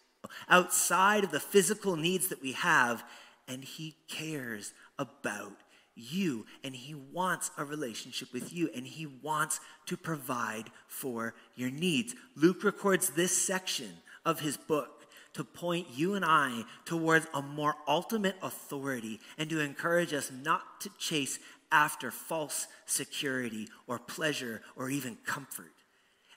outside 0.48 1.24
of 1.24 1.32
the 1.32 1.40
physical 1.40 1.96
needs 1.96 2.28
that 2.28 2.40
we 2.40 2.52
have, 2.52 3.02
and 3.48 3.64
He 3.64 3.96
cares 4.08 4.72
about 4.98 5.56
you 5.94 6.44
and 6.62 6.76
he 6.76 6.94
wants 6.94 7.50
a 7.56 7.64
relationship 7.64 8.32
with 8.32 8.52
you 8.52 8.68
and 8.74 8.86
he 8.86 9.06
wants 9.06 9.60
to 9.86 9.96
provide 9.96 10.70
for 10.86 11.34
your 11.54 11.70
needs. 11.70 12.14
Luke 12.36 12.62
records 12.62 13.10
this 13.10 13.36
section 13.36 13.90
of 14.24 14.40
his 14.40 14.56
book 14.56 15.06
to 15.32 15.44
point 15.44 15.86
you 15.94 16.14
and 16.14 16.24
I 16.24 16.64
towards 16.84 17.26
a 17.34 17.42
more 17.42 17.74
ultimate 17.86 18.36
authority 18.42 19.20
and 19.38 19.48
to 19.50 19.60
encourage 19.60 20.12
us 20.12 20.30
not 20.30 20.80
to 20.82 20.90
chase 20.98 21.38
after 21.72 22.10
false 22.10 22.66
security 22.86 23.68
or 23.86 23.98
pleasure 23.98 24.62
or 24.76 24.88
even 24.88 25.16
comfort. 25.26 25.72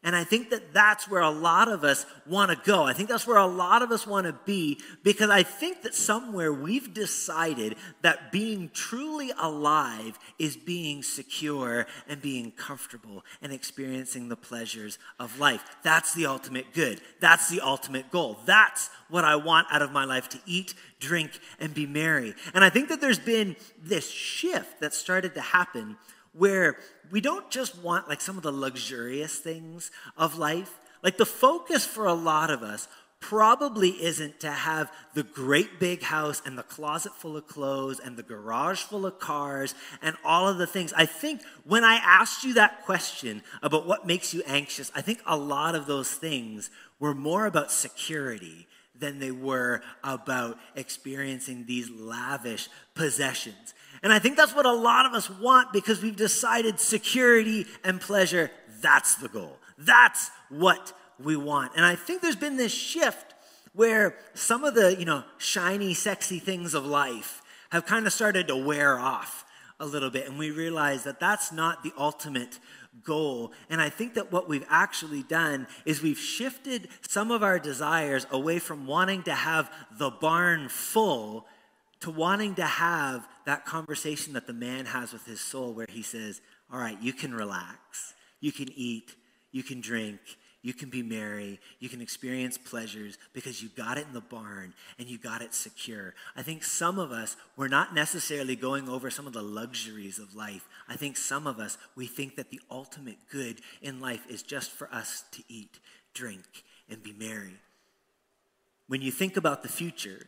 And 0.01 0.15
I 0.15 0.23
think 0.23 0.51
that 0.51 0.73
that's 0.73 1.09
where 1.09 1.21
a 1.21 1.29
lot 1.29 1.67
of 1.67 1.83
us 1.83 2.05
want 2.25 2.51
to 2.51 2.57
go. 2.65 2.83
I 2.83 2.93
think 2.93 3.09
that's 3.09 3.27
where 3.27 3.37
a 3.37 3.45
lot 3.45 3.81
of 3.81 3.91
us 3.91 4.07
want 4.07 4.27
to 4.27 4.33
be 4.45 4.79
because 5.03 5.29
I 5.29 5.43
think 5.43 5.81
that 5.81 5.93
somewhere 5.93 6.53
we've 6.53 6.93
decided 6.93 7.75
that 8.01 8.31
being 8.31 8.69
truly 8.73 9.31
alive 9.37 10.17
is 10.37 10.55
being 10.55 11.03
secure 11.03 11.85
and 12.07 12.21
being 12.21 12.51
comfortable 12.51 13.25
and 13.41 13.51
experiencing 13.51 14.29
the 14.29 14.37
pleasures 14.37 14.99
of 15.19 15.37
life. 15.37 15.65
That's 15.83 16.13
the 16.13 16.27
ultimate 16.27 16.73
good. 16.73 17.01
That's 17.19 17.49
the 17.49 17.59
ultimate 17.59 18.09
goal. 18.09 18.39
That's 18.45 18.89
what 19.09 19.25
I 19.25 19.35
want 19.35 19.67
out 19.69 19.81
of 19.81 19.91
my 19.91 20.05
life 20.05 20.29
to 20.29 20.39
eat, 20.45 20.75
drink, 21.01 21.37
and 21.59 21.73
be 21.73 21.85
merry. 21.85 22.35
And 22.53 22.63
I 22.63 22.69
think 22.69 22.87
that 22.87 23.01
there's 23.01 23.19
been 23.19 23.57
this 23.83 24.09
shift 24.09 24.79
that 24.79 24.93
started 24.93 25.35
to 25.35 25.41
happen 25.41 25.97
where 26.39 26.77
we 27.11 27.21
don't 27.21 27.51
just 27.51 27.77
want 27.83 28.07
like 28.07 28.21
some 28.21 28.37
of 28.37 28.43
the 28.43 28.51
luxurious 28.51 29.37
things 29.37 29.91
of 30.17 30.37
life. 30.37 30.79
Like 31.03 31.17
the 31.17 31.25
focus 31.25 31.85
for 31.85 32.05
a 32.05 32.13
lot 32.13 32.49
of 32.49 32.63
us 32.63 32.87
probably 33.19 33.89
isn't 33.89 34.39
to 34.39 34.49
have 34.49 34.89
the 35.13 35.23
great 35.23 35.77
big 35.77 36.01
house 36.01 36.41
and 36.45 36.57
the 36.57 36.63
closet 36.63 37.11
full 37.13 37.35
of 37.35 37.45
clothes 37.47 37.99
and 37.99 38.15
the 38.15 38.23
garage 38.23 38.81
full 38.83 39.05
of 39.05 39.19
cars 39.19 39.75
and 40.01 40.15
all 40.23 40.47
of 40.47 40.57
the 40.57 40.67
things. 40.67 40.93
I 40.93 41.05
think 41.05 41.41
when 41.65 41.83
I 41.83 41.95
asked 41.95 42.45
you 42.45 42.53
that 42.53 42.85
question 42.85 43.43
about 43.61 43.85
what 43.85 44.07
makes 44.07 44.33
you 44.33 44.41
anxious, 44.47 44.89
I 44.95 45.01
think 45.01 45.21
a 45.25 45.35
lot 45.35 45.75
of 45.75 45.85
those 45.85 46.11
things 46.11 46.69
were 46.99 47.13
more 47.13 47.45
about 47.45 47.73
security 47.73 48.67
than 48.97 49.19
they 49.19 49.31
were 49.31 49.81
about 50.03 50.57
experiencing 50.75 51.65
these 51.65 51.89
lavish 51.89 52.69
possessions. 52.95 53.73
And 54.01 54.13
I 54.13 54.19
think 54.19 54.37
that's 54.37 54.55
what 54.55 54.65
a 54.65 54.71
lot 54.71 55.05
of 55.05 55.13
us 55.13 55.29
want 55.29 55.73
because 55.73 56.01
we've 56.01 56.15
decided 56.15 56.79
security 56.79 57.65
and 57.83 57.99
pleasure, 57.99 58.51
that's 58.81 59.15
the 59.15 59.27
goal. 59.27 59.57
That's 59.77 60.31
what 60.49 60.93
we 61.21 61.35
want. 61.35 61.73
And 61.75 61.85
I 61.85 61.95
think 61.95 62.21
there's 62.21 62.35
been 62.35 62.57
this 62.57 62.73
shift 62.73 63.33
where 63.73 64.15
some 64.33 64.63
of 64.63 64.73
the, 64.73 64.95
you 64.97 65.05
know, 65.05 65.23
shiny, 65.37 65.93
sexy 65.93 66.39
things 66.39 66.73
of 66.73 66.85
life 66.85 67.41
have 67.71 67.85
kind 67.85 68.07
of 68.07 68.13
started 68.13 68.47
to 68.47 68.55
wear 68.55 68.97
off 68.97 69.45
a 69.79 69.85
little 69.85 70.09
bit. 70.09 70.27
And 70.27 70.37
we 70.37 70.51
realize 70.51 71.03
that 71.03 71.19
that's 71.19 71.51
not 71.51 71.83
the 71.83 71.93
ultimate 71.97 72.59
goal. 73.03 73.53
And 73.69 73.81
I 73.81 73.89
think 73.89 74.15
that 74.15 74.31
what 74.31 74.49
we've 74.49 74.65
actually 74.69 75.23
done 75.23 75.67
is 75.85 76.01
we've 76.01 76.19
shifted 76.19 76.89
some 77.07 77.31
of 77.31 77.43
our 77.43 77.59
desires 77.59 78.25
away 78.31 78.59
from 78.59 78.87
wanting 78.87 79.23
to 79.23 79.33
have 79.33 79.71
the 79.97 80.09
barn 80.09 80.69
full 80.69 81.45
to 82.01 82.11
wanting 82.11 82.55
to 82.55 82.65
have 82.65 83.27
that 83.45 83.65
conversation 83.65 84.33
that 84.33 84.47
the 84.47 84.53
man 84.53 84.85
has 84.85 85.11
with 85.11 85.25
his 85.25 85.41
soul 85.41 85.73
where 85.73 85.87
he 85.89 86.01
says, 86.01 86.41
All 86.71 86.79
right, 86.79 86.97
you 87.01 87.13
can 87.13 87.33
relax, 87.33 88.13
you 88.39 88.51
can 88.51 88.69
eat, 88.75 89.15
you 89.51 89.63
can 89.63 89.81
drink, 89.81 90.19
you 90.61 90.73
can 90.73 90.89
be 90.89 91.01
merry, 91.01 91.59
you 91.79 91.87
can 91.87 92.01
experience 92.01 92.57
pleasures 92.57 93.17
because 93.33 93.63
you 93.63 93.69
got 93.69 93.97
it 93.97 94.05
in 94.07 94.13
the 94.13 94.21
barn 94.21 94.73
and 94.97 95.07
you 95.07 95.17
got 95.17 95.41
it 95.41 95.53
secure. 95.53 96.13
I 96.35 96.41
think 96.41 96.63
some 96.63 96.99
of 96.99 97.11
us, 97.11 97.37
we're 97.55 97.69
not 97.69 97.93
necessarily 97.93 98.55
going 98.55 98.89
over 98.89 99.09
some 99.09 99.25
of 99.25 99.33
the 99.33 99.41
luxuries 99.41 100.19
of 100.19 100.35
life. 100.35 100.67
I 100.87 100.97
think 100.97 101.15
some 101.15 101.47
of 101.47 101.59
us, 101.59 101.77
we 101.95 102.07
think 102.07 102.35
that 102.35 102.49
the 102.49 102.59
ultimate 102.69 103.17
good 103.31 103.61
in 103.81 104.01
life 104.01 104.25
is 104.29 104.43
just 104.43 104.71
for 104.71 104.93
us 104.93 105.23
to 105.31 105.43
eat, 105.47 105.79
drink, 106.13 106.63
and 106.89 107.01
be 107.01 107.13
merry. 107.13 107.59
When 108.87 109.01
you 109.01 109.11
think 109.11 109.37
about 109.37 109.63
the 109.63 109.69
future, 109.69 110.27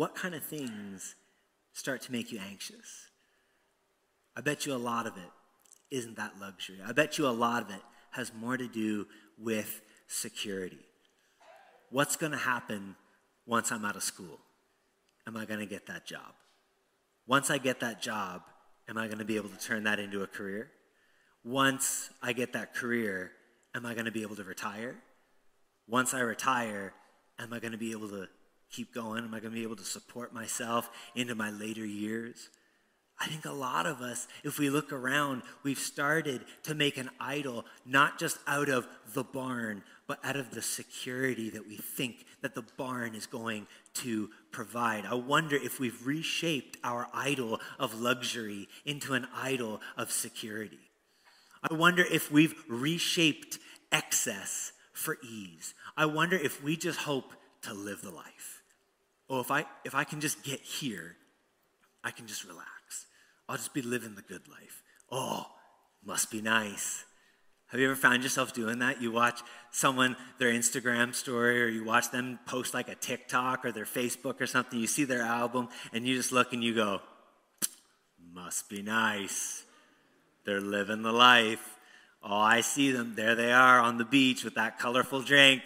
what 0.00 0.14
kind 0.14 0.34
of 0.34 0.42
things 0.42 1.14
start 1.74 2.00
to 2.00 2.10
make 2.10 2.32
you 2.32 2.40
anxious? 2.50 3.10
I 4.34 4.40
bet 4.40 4.64
you 4.64 4.72
a 4.72 4.80
lot 4.80 5.06
of 5.06 5.18
it 5.18 5.30
isn't 5.94 6.16
that 6.16 6.40
luxury. 6.40 6.78
I 6.82 6.92
bet 6.92 7.18
you 7.18 7.26
a 7.26 7.28
lot 7.28 7.62
of 7.64 7.68
it 7.68 7.82
has 8.12 8.32
more 8.32 8.56
to 8.56 8.66
do 8.66 9.06
with 9.38 9.82
security. 10.08 10.78
What's 11.90 12.16
going 12.16 12.32
to 12.32 12.38
happen 12.38 12.96
once 13.44 13.70
I'm 13.70 13.84
out 13.84 13.94
of 13.94 14.02
school? 14.02 14.38
Am 15.26 15.36
I 15.36 15.44
going 15.44 15.60
to 15.60 15.66
get 15.66 15.86
that 15.88 16.06
job? 16.06 16.32
Once 17.26 17.50
I 17.50 17.58
get 17.58 17.80
that 17.80 18.00
job, 18.00 18.40
am 18.88 18.96
I 18.96 19.04
going 19.04 19.18
to 19.18 19.26
be 19.26 19.36
able 19.36 19.50
to 19.50 19.58
turn 19.58 19.84
that 19.84 19.98
into 19.98 20.22
a 20.22 20.26
career? 20.26 20.70
Once 21.44 22.08
I 22.22 22.32
get 22.32 22.54
that 22.54 22.74
career, 22.74 23.32
am 23.74 23.84
I 23.84 23.92
going 23.92 24.06
to 24.06 24.12
be 24.12 24.22
able 24.22 24.36
to 24.36 24.44
retire? 24.44 24.96
Once 25.86 26.14
I 26.14 26.20
retire, 26.20 26.94
am 27.38 27.52
I 27.52 27.58
going 27.58 27.72
to 27.72 27.78
be 27.78 27.92
able 27.92 28.08
to 28.08 28.28
keep 28.70 28.94
going? 28.94 29.24
Am 29.24 29.34
I 29.34 29.40
going 29.40 29.52
to 29.52 29.58
be 29.58 29.62
able 29.62 29.76
to 29.76 29.84
support 29.84 30.32
myself 30.32 30.90
into 31.14 31.34
my 31.34 31.50
later 31.50 31.84
years? 31.84 32.50
I 33.22 33.26
think 33.26 33.44
a 33.44 33.52
lot 33.52 33.84
of 33.84 34.00
us, 34.00 34.26
if 34.44 34.58
we 34.58 34.70
look 34.70 34.92
around, 34.92 35.42
we've 35.62 35.78
started 35.78 36.40
to 36.62 36.74
make 36.74 36.96
an 36.96 37.10
idol, 37.20 37.66
not 37.84 38.18
just 38.18 38.38
out 38.46 38.70
of 38.70 38.88
the 39.12 39.24
barn, 39.24 39.82
but 40.06 40.18
out 40.24 40.36
of 40.36 40.52
the 40.52 40.62
security 40.62 41.50
that 41.50 41.68
we 41.68 41.76
think 41.76 42.24
that 42.40 42.54
the 42.54 42.64
barn 42.78 43.14
is 43.14 43.26
going 43.26 43.66
to 43.92 44.30
provide. 44.52 45.04
I 45.04 45.14
wonder 45.14 45.56
if 45.56 45.78
we've 45.78 46.06
reshaped 46.06 46.78
our 46.82 47.08
idol 47.12 47.60
of 47.78 48.00
luxury 48.00 48.68
into 48.86 49.12
an 49.12 49.26
idol 49.34 49.82
of 49.98 50.10
security. 50.10 50.80
I 51.62 51.74
wonder 51.74 52.02
if 52.02 52.32
we've 52.32 52.54
reshaped 52.68 53.58
excess 53.92 54.72
for 54.94 55.18
ease. 55.22 55.74
I 55.94 56.06
wonder 56.06 56.36
if 56.36 56.62
we 56.62 56.76
just 56.76 57.00
hope 57.00 57.34
to 57.62 57.74
live 57.74 58.00
the 58.00 58.10
life. 58.10 58.59
Oh, 59.30 59.40
if 59.40 59.50
I 59.50 59.64
if 59.84 59.94
I 59.94 60.02
can 60.02 60.20
just 60.20 60.42
get 60.42 60.60
here, 60.60 61.16
I 62.02 62.10
can 62.10 62.26
just 62.26 62.44
relax. 62.44 63.06
I'll 63.48 63.56
just 63.56 63.72
be 63.72 63.80
living 63.80 64.16
the 64.16 64.22
good 64.22 64.48
life. 64.48 64.82
Oh, 65.10 65.46
must 66.04 66.30
be 66.30 66.42
nice. 66.42 67.04
Have 67.68 67.78
you 67.78 67.86
ever 67.86 67.96
found 67.96 68.24
yourself 68.24 68.52
doing 68.52 68.80
that? 68.80 69.00
You 69.00 69.12
watch 69.12 69.42
someone, 69.70 70.16
their 70.40 70.52
Instagram 70.52 71.14
story, 71.14 71.62
or 71.62 71.68
you 71.68 71.84
watch 71.84 72.10
them 72.10 72.40
post 72.44 72.74
like 72.74 72.88
a 72.88 72.96
TikTok 72.96 73.64
or 73.64 73.70
their 73.70 73.84
Facebook 73.84 74.40
or 74.40 74.46
something. 74.48 74.80
You 74.80 74.88
see 74.88 75.04
their 75.04 75.22
album, 75.22 75.68
and 75.92 76.04
you 76.04 76.16
just 76.16 76.32
look 76.32 76.52
and 76.52 76.64
you 76.64 76.74
go, 76.74 77.00
must 78.32 78.68
be 78.68 78.82
nice. 78.82 79.62
They're 80.44 80.60
living 80.60 81.02
the 81.02 81.12
life. 81.12 81.78
Oh, 82.24 82.36
I 82.36 82.60
see 82.62 82.90
them. 82.90 83.14
There 83.14 83.36
they 83.36 83.52
are 83.52 83.78
on 83.78 83.98
the 83.98 84.04
beach 84.04 84.42
with 84.42 84.56
that 84.56 84.80
colorful 84.80 85.22
drink. 85.22 85.62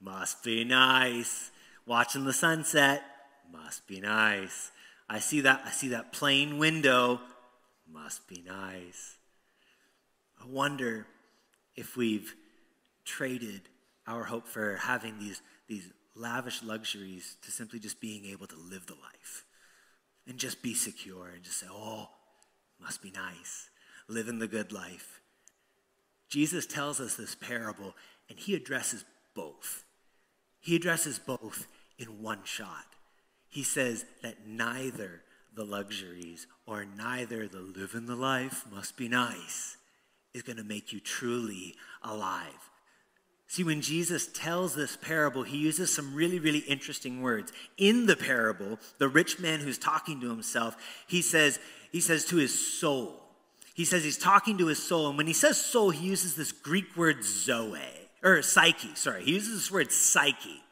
Must 0.00 0.42
be 0.42 0.64
nice. 0.64 1.49
Watching 1.90 2.24
the 2.24 2.32
sunset. 2.32 3.02
Must 3.50 3.84
be 3.88 3.98
nice. 4.00 4.70
I 5.08 5.18
see 5.18 5.40
that, 5.40 5.62
I 5.66 5.70
see 5.72 5.88
that 5.88 6.12
plane 6.12 6.56
window. 6.58 7.20
Must 7.92 8.28
be 8.28 8.44
nice. 8.46 9.16
I 10.40 10.46
wonder 10.46 11.08
if 11.74 11.96
we've 11.96 12.36
traded 13.04 13.62
our 14.06 14.22
hope 14.22 14.46
for 14.46 14.76
having 14.76 15.18
these, 15.18 15.42
these 15.66 15.90
lavish 16.14 16.62
luxuries 16.62 17.36
to 17.42 17.50
simply 17.50 17.80
just 17.80 18.00
being 18.00 18.24
able 18.26 18.46
to 18.46 18.56
live 18.56 18.86
the 18.86 18.94
life 18.94 19.44
and 20.28 20.38
just 20.38 20.62
be 20.62 20.74
secure 20.74 21.26
and 21.34 21.42
just 21.42 21.58
say, 21.58 21.66
oh, 21.68 22.08
must 22.80 23.02
be 23.02 23.10
nice, 23.10 23.68
living 24.06 24.38
the 24.38 24.46
good 24.46 24.70
life. 24.70 25.20
Jesus 26.28 26.66
tells 26.66 27.00
us 27.00 27.16
this 27.16 27.34
parable 27.34 27.96
and 28.28 28.38
he 28.38 28.54
addresses 28.54 29.04
both. 29.34 29.82
He 30.60 30.76
addresses 30.76 31.18
both 31.18 31.66
in 32.00 32.20
one 32.20 32.40
shot 32.44 32.86
he 33.50 33.64
says 33.64 34.04
that 34.22 34.46
neither 34.46 35.22
the 35.54 35.64
luxuries 35.64 36.46
or 36.66 36.84
neither 36.84 37.48
the 37.48 37.60
living 37.60 38.06
the 38.06 38.14
life 38.14 38.64
must 38.72 38.96
be 38.96 39.08
nice 39.08 39.76
is 40.32 40.42
going 40.42 40.56
to 40.56 40.64
make 40.64 40.92
you 40.92 41.00
truly 41.00 41.74
alive. 42.02 42.70
See, 43.48 43.64
when 43.64 43.80
Jesus 43.80 44.28
tells 44.28 44.76
this 44.76 44.96
parable, 44.96 45.42
he 45.42 45.56
uses 45.56 45.92
some 45.92 46.14
really, 46.14 46.38
really 46.38 46.60
interesting 46.60 47.20
words. 47.20 47.52
In 47.76 48.06
the 48.06 48.14
parable, 48.14 48.78
the 48.98 49.08
rich 49.08 49.40
man 49.40 49.58
who's 49.58 49.76
talking 49.76 50.20
to 50.20 50.28
himself, 50.28 50.76
he 51.08 51.20
says, 51.20 51.58
he 51.90 52.00
says 52.00 52.24
to 52.26 52.36
his 52.36 52.78
soul. 52.78 53.20
He 53.74 53.84
says 53.84 54.04
he's 54.04 54.16
talking 54.16 54.58
to 54.58 54.68
his 54.68 54.80
soul. 54.80 55.08
And 55.08 55.18
when 55.18 55.26
he 55.26 55.32
says 55.32 55.60
soul, 55.60 55.90
he 55.90 56.06
uses 56.06 56.36
this 56.36 56.52
Greek 56.52 56.96
word 56.96 57.24
zoe, 57.24 57.80
or 58.22 58.40
psyche, 58.42 58.94
sorry. 58.94 59.24
He 59.24 59.32
uses 59.32 59.54
this 59.54 59.70
word 59.72 59.90
psyche. 59.90 60.62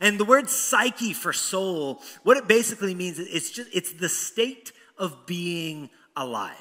And 0.00 0.18
the 0.18 0.24
word 0.24 0.48
psyche 0.48 1.12
for 1.12 1.32
soul, 1.32 2.02
what 2.22 2.36
it 2.36 2.48
basically 2.48 2.94
means 2.94 3.18
is 3.18 3.28
it's 3.28 3.50
just 3.50 3.70
it's 3.72 3.92
the 3.92 4.08
state 4.08 4.72
of 4.98 5.26
being 5.26 5.90
alive. 6.16 6.56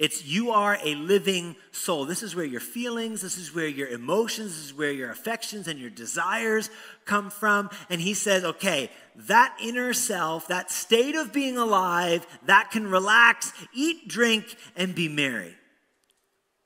It's 0.00 0.24
you 0.24 0.50
are 0.50 0.78
a 0.82 0.94
living 0.94 1.56
soul. 1.72 2.06
This 2.06 2.22
is 2.22 2.34
where 2.34 2.46
your 2.46 2.60
feelings, 2.60 3.20
this 3.20 3.36
is 3.36 3.54
where 3.54 3.66
your 3.66 3.88
emotions, 3.88 4.56
this 4.56 4.64
is 4.64 4.74
where 4.74 4.90
your 4.90 5.10
affections 5.10 5.68
and 5.68 5.78
your 5.78 5.90
desires 5.90 6.70
come 7.04 7.28
from. 7.28 7.68
And 7.90 8.00
he 8.00 8.14
says, 8.14 8.42
okay, 8.42 8.90
that 9.14 9.54
inner 9.62 9.92
self, 9.92 10.48
that 10.48 10.70
state 10.70 11.16
of 11.16 11.34
being 11.34 11.58
alive, 11.58 12.26
that 12.46 12.70
can 12.70 12.86
relax, 12.86 13.52
eat, 13.74 14.08
drink, 14.08 14.56
and 14.74 14.94
be 14.94 15.06
merry. 15.06 15.54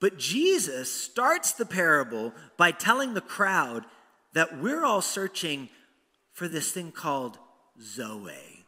But 0.00 0.16
Jesus 0.16 0.92
starts 0.92 1.50
the 1.52 1.66
parable 1.66 2.34
by 2.56 2.70
telling 2.70 3.14
the 3.14 3.20
crowd 3.20 3.84
that 4.34 4.60
we're 4.60 4.84
all 4.84 5.02
searching 5.02 5.70
for 6.34 6.48
this 6.48 6.70
thing 6.72 6.92
called 6.92 7.38
Zoe. 7.80 8.66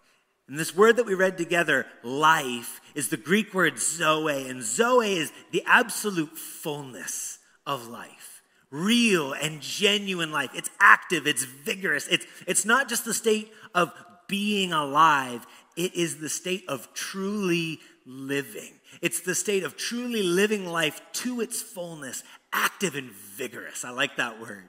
And 0.49 0.59
this 0.59 0.75
word 0.75 0.97
that 0.97 1.07
we 1.07 1.15
read 1.15 1.37
together, 1.37 1.87
life, 2.05 2.81
is 2.95 3.09
the 3.09 3.17
Greek 3.17 3.53
word 3.53 3.79
Zoe. 3.79 4.49
And 4.49 4.63
Zoe 4.63 5.17
is 5.17 5.33
the 5.51 5.65
absolute 5.67 6.39
fullness 6.39 7.41
of 7.67 7.89
life. 7.89 8.43
Real 8.71 9.33
and 9.33 9.61
genuine 9.61 10.31
life. 10.31 10.51
It's 10.55 10.71
active, 10.81 11.27
it's 11.27 11.45
vigorous. 11.45 12.07
It's, 12.09 12.27
it's 12.47 12.65
not 12.65 12.89
just 12.89 13.05
the 13.05 13.15
state 13.15 13.53
of 13.75 13.93
being 14.29 14.73
alive, 14.73 15.47
it 15.77 15.95
is 15.95 16.19
the 16.19 16.29
state 16.29 16.65
of 16.69 16.93
truly 16.95 17.81
living. 18.07 18.73
It's 19.03 19.21
the 19.21 19.35
state 19.35 19.65
of 19.65 19.77
truly 19.77 20.23
living 20.23 20.67
life 20.67 21.01
to 21.15 21.41
its 21.41 21.61
fullness, 21.61 22.23
active 22.53 22.95
and 22.95 23.11
vigorous. 23.11 23.85
I 23.85 23.91
like 23.91 24.17
that 24.17 24.41
word. 24.41 24.69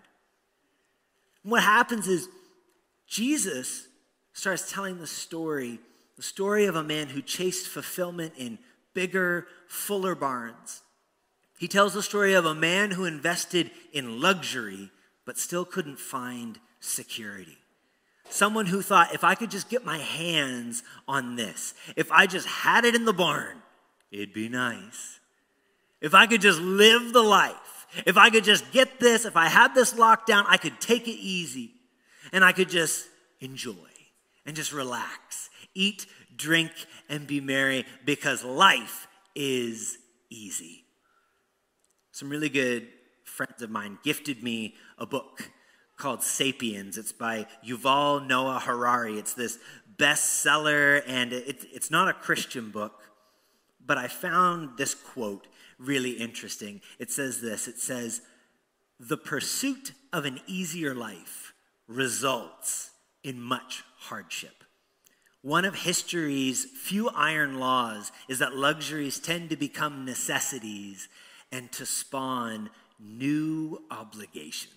what 1.44 1.64
happens 1.64 2.08
is 2.08 2.28
Jesus 3.08 3.88
starts 4.34 4.72
telling 4.72 5.00
the 5.00 5.08
story, 5.08 5.80
the 6.18 6.24
story 6.24 6.66
of 6.66 6.76
a 6.76 6.84
man 6.84 7.08
who 7.08 7.22
chased 7.22 7.68
fulfillment 7.68 8.34
in 8.38 8.60
bigger, 8.94 9.48
fuller 9.68 10.14
barns. 10.14 10.82
He 11.58 11.68
tells 11.68 11.94
the 11.94 12.04
story 12.04 12.34
of 12.34 12.46
a 12.46 12.54
man 12.54 12.92
who 12.92 13.06
invested 13.06 13.72
in 13.94 14.22
luxury 14.22 14.92
but 15.26 15.38
still 15.38 15.66
couldn't 15.66 16.00
find 16.00 16.60
security. 16.80 17.58
Someone 18.30 18.66
who 18.66 18.82
thought, 18.82 19.14
if 19.14 19.24
I 19.24 19.36
could 19.36 19.50
just 19.50 19.70
get 19.70 19.86
my 19.86 19.98
hands 19.98 20.84
on 21.08 21.36
this, 21.36 21.74
if 21.96 22.12
I 22.12 22.28
just 22.28 22.48
had 22.48 22.86
it 22.86 22.94
in 22.94 23.06
the 23.06 23.14
barn, 23.14 23.62
it'd 24.12 24.34
be 24.34 24.50
nice. 24.50 25.20
If 26.02 26.14
I 26.14 26.28
could 26.28 26.42
just 26.42 26.60
live 26.60 27.14
the 27.14 27.24
life, 27.24 27.88
if 28.06 28.18
I 28.18 28.30
could 28.30 28.44
just 28.44 28.72
get 28.72 29.00
this, 29.00 29.26
if 29.26 29.38
I 29.38 29.48
had 29.48 29.74
this 29.74 29.98
locked 29.98 30.28
down, 30.28 30.46
I 30.48 30.58
could 30.58 30.80
take 30.80 31.08
it 31.08 31.12
easy 31.12 31.77
and 32.32 32.44
I 32.44 32.52
could 32.52 32.70
just 32.70 33.08
enjoy 33.40 33.74
and 34.46 34.56
just 34.56 34.74
relax, 34.74 35.50
eat, 35.76 36.06
drink, 36.36 36.72
and 37.10 37.28
be 37.28 37.40
merry 37.42 37.86
because 38.06 38.44
life 38.44 39.08
is 39.36 39.98
easy. 40.30 40.86
Some 42.12 42.30
really 42.30 42.50
good 42.50 42.88
friends 43.24 43.62
of 43.62 43.70
mine 43.70 44.00
gifted 44.04 44.42
me 44.42 44.76
a 44.98 45.06
book 45.06 45.52
called 45.98 46.24
Sapiens. 46.24 46.98
It's 46.98 47.12
by 47.12 47.46
Yuval 47.66 48.26
Noah 48.26 48.60
Harari. 48.60 49.18
It's 49.18 49.34
this 49.34 49.60
bestseller, 49.98 51.04
and 51.08 51.34
it, 51.34 51.66
it's 51.72 51.92
not 51.92 52.08
a 52.08 52.14
Christian 52.14 52.70
book, 52.72 53.02
but 53.86 53.98
I 53.98 54.08
found 54.08 54.78
this 54.78 54.94
quote 54.94 55.48
really 55.78 56.12
interesting. 56.12 56.82
It 57.00 57.12
says 57.12 57.42
this 57.42 57.68
it 57.68 57.80
says, 57.80 58.22
The 59.00 59.18
pursuit 59.18 59.94
of 60.14 60.26
an 60.26 60.40
easier 60.48 60.94
life 60.94 61.47
results 61.88 62.92
in 63.24 63.42
much 63.42 63.84
hardship. 63.98 64.64
One 65.42 65.66
of 65.66 65.76
history's 65.76 66.66
few 66.66 67.10
iron 67.10 67.60
laws 67.60 68.12
is 68.28 68.40
that 68.40 68.56
luxuries 68.56 69.20
tend 69.20 69.50
to 69.50 69.56
become 69.56 70.06
necessities 70.06 71.08
and 71.52 71.72
to 71.74 71.86
spawn 71.86 72.70
new 73.00 73.84
obligations. 73.90 74.74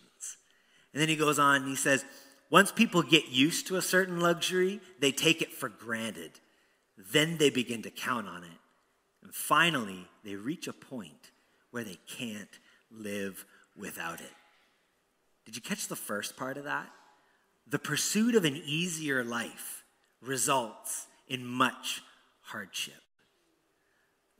And 0.93 1.01
then 1.01 1.09
he 1.09 1.17
goes 1.17 1.39
on 1.39 1.67
he 1.67 1.77
says, 1.77 2.05
once 2.51 2.73
people 2.73 3.03
get 3.03 3.29
used 3.29 3.69
to 3.69 3.77
a 3.77 3.83
certain 3.83 4.21
luxury, 4.21 4.81
they 4.99 5.13
take 5.13 5.41
it 5.41 5.53
for 5.53 5.69
granted. 5.69 6.33
Then 6.97 7.39
they 7.39 7.51
begin 7.51 7.83
to 7.83 7.91
count 7.91 8.29
on 8.29 8.43
it. 8.43 8.51
And 9.23 9.33
finally, 9.33 10.09
they 10.25 10.35
reach 10.35 10.67
a 10.67 10.73
point 10.73 11.31
where 11.71 11.85
they 11.85 11.99
can't 12.09 12.59
live 12.91 13.45
without 13.77 14.21
it. 14.21 14.33
Did 15.45 15.55
you 15.57 15.63
catch 15.63 15.87
the 15.89 15.97
first 15.97 16.37
part 16.37 16.57
of 16.57 16.65
that? 16.65 16.89
The 17.71 17.79
pursuit 17.79 18.35
of 18.35 18.45
an 18.45 18.57
easier 18.57 19.23
life 19.23 19.85
results 20.21 21.07
in 21.29 21.47
much 21.47 22.03
hardship. 22.43 23.01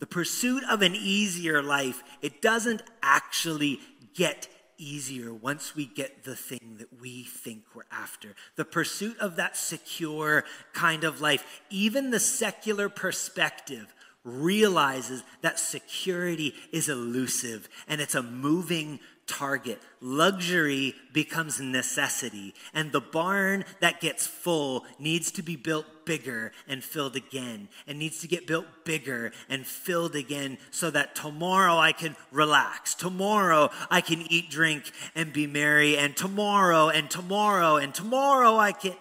The 0.01 0.07
pursuit 0.07 0.65
of 0.69 0.83
an 0.83 0.95
easier 0.95 1.63
life, 1.63 2.03
it 2.23 2.43
doesn't 2.43 2.83
actually 3.03 3.79
get 4.15 4.49
easier 4.79 5.33
once 5.33 5.77
we 5.77 5.87
get 5.87 6.25
the 6.25 6.35
thing 6.35 6.77
that 6.79 7.01
we 7.01 7.23
think 7.23 7.65
we're 7.75 7.83
after. 7.93 8.35
The 8.57 8.65
pursuit 8.65 9.19
of 9.19 9.37
that 9.37 9.57
secure 9.57 10.45
kind 10.73 11.05
of 11.05 11.21
life, 11.21 11.63
even 11.69 12.11
the 12.11 12.19
secular 12.19 12.89
perspective 12.89 13.95
realizes 14.25 15.23
that 15.43 15.59
security 15.59 16.55
is 16.73 16.89
elusive 16.89 17.69
and 17.87 18.01
it's 18.01 18.15
a 18.15 18.23
moving 18.23 19.01
target. 19.31 19.81
Luxury 20.01 20.95
becomes 21.13 21.61
necessity, 21.61 22.53
and 22.75 22.91
the 22.91 23.01
barn 23.01 23.65
that 23.79 24.01
gets 24.01 24.27
full 24.27 24.85
needs 24.99 25.31
to 25.33 25.43
be 25.43 25.55
built 25.55 25.87
bigger 26.05 26.51
and 26.67 26.83
filled 26.83 27.15
again, 27.15 27.69
and 27.87 27.99
needs 27.99 28.21
to 28.21 28.29
get 28.29 28.47
built 28.47 28.67
bigger 28.85 29.31
and 29.49 29.65
filled 29.65 30.17
again 30.17 30.59
so 30.73 30.91
that 30.91 31.15
tomorrow 31.15 31.77
I 31.77 31.93
can 31.93 32.17
relax. 32.33 32.95
Tomorrow 32.95 33.71
I 33.89 34.01
can 34.01 34.23
eat, 34.33 34.51
drink, 34.51 34.91
and 35.15 35.33
be 35.33 35.47
merry, 35.47 35.97
and 35.97 36.17
tomorrow 36.17 36.89
and 36.89 37.09
tomorrow 37.09 37.77
and 37.77 37.95
tomorrow 37.95 38.57
I 38.57 38.73
can. 38.73 38.97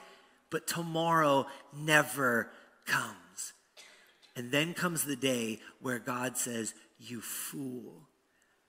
But 0.51 0.67
tomorrow 0.67 1.47
never 1.75 2.51
comes. 2.85 3.53
And 4.35 4.51
then 4.51 4.73
comes 4.75 5.03
the 5.03 5.15
day 5.15 5.59
where 5.81 5.99
God 5.99 6.37
says, 6.37 6.73
You 6.99 7.21
fool, 7.21 8.07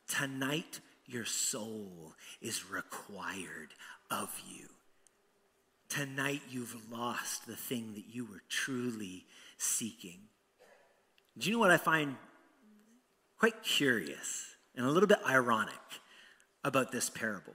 tonight 0.09 0.81
your 1.13 1.25
soul 1.25 2.15
is 2.41 2.71
required 2.71 3.75
of 4.11 4.31
you. 4.49 4.69
Tonight, 5.89 6.43
you've 6.49 6.77
lost 6.91 7.47
the 7.47 7.57
thing 7.57 7.95
that 7.95 8.05
you 8.15 8.25
were 8.25 8.43
truly 8.49 9.27
seeking. 9.59 10.21
Do 11.37 11.49
you 11.49 11.57
know 11.57 11.61
what 11.61 11.71
I 11.71 11.77
find 11.77 12.17
quite 13.39 13.63
curious 13.63 14.57
and 14.77 14.87
a 14.87 14.91
little 14.91 15.09
bit 15.09 15.19
ironic 15.27 15.75
about 16.63 16.93
this 16.93 17.11
parable? 17.11 17.55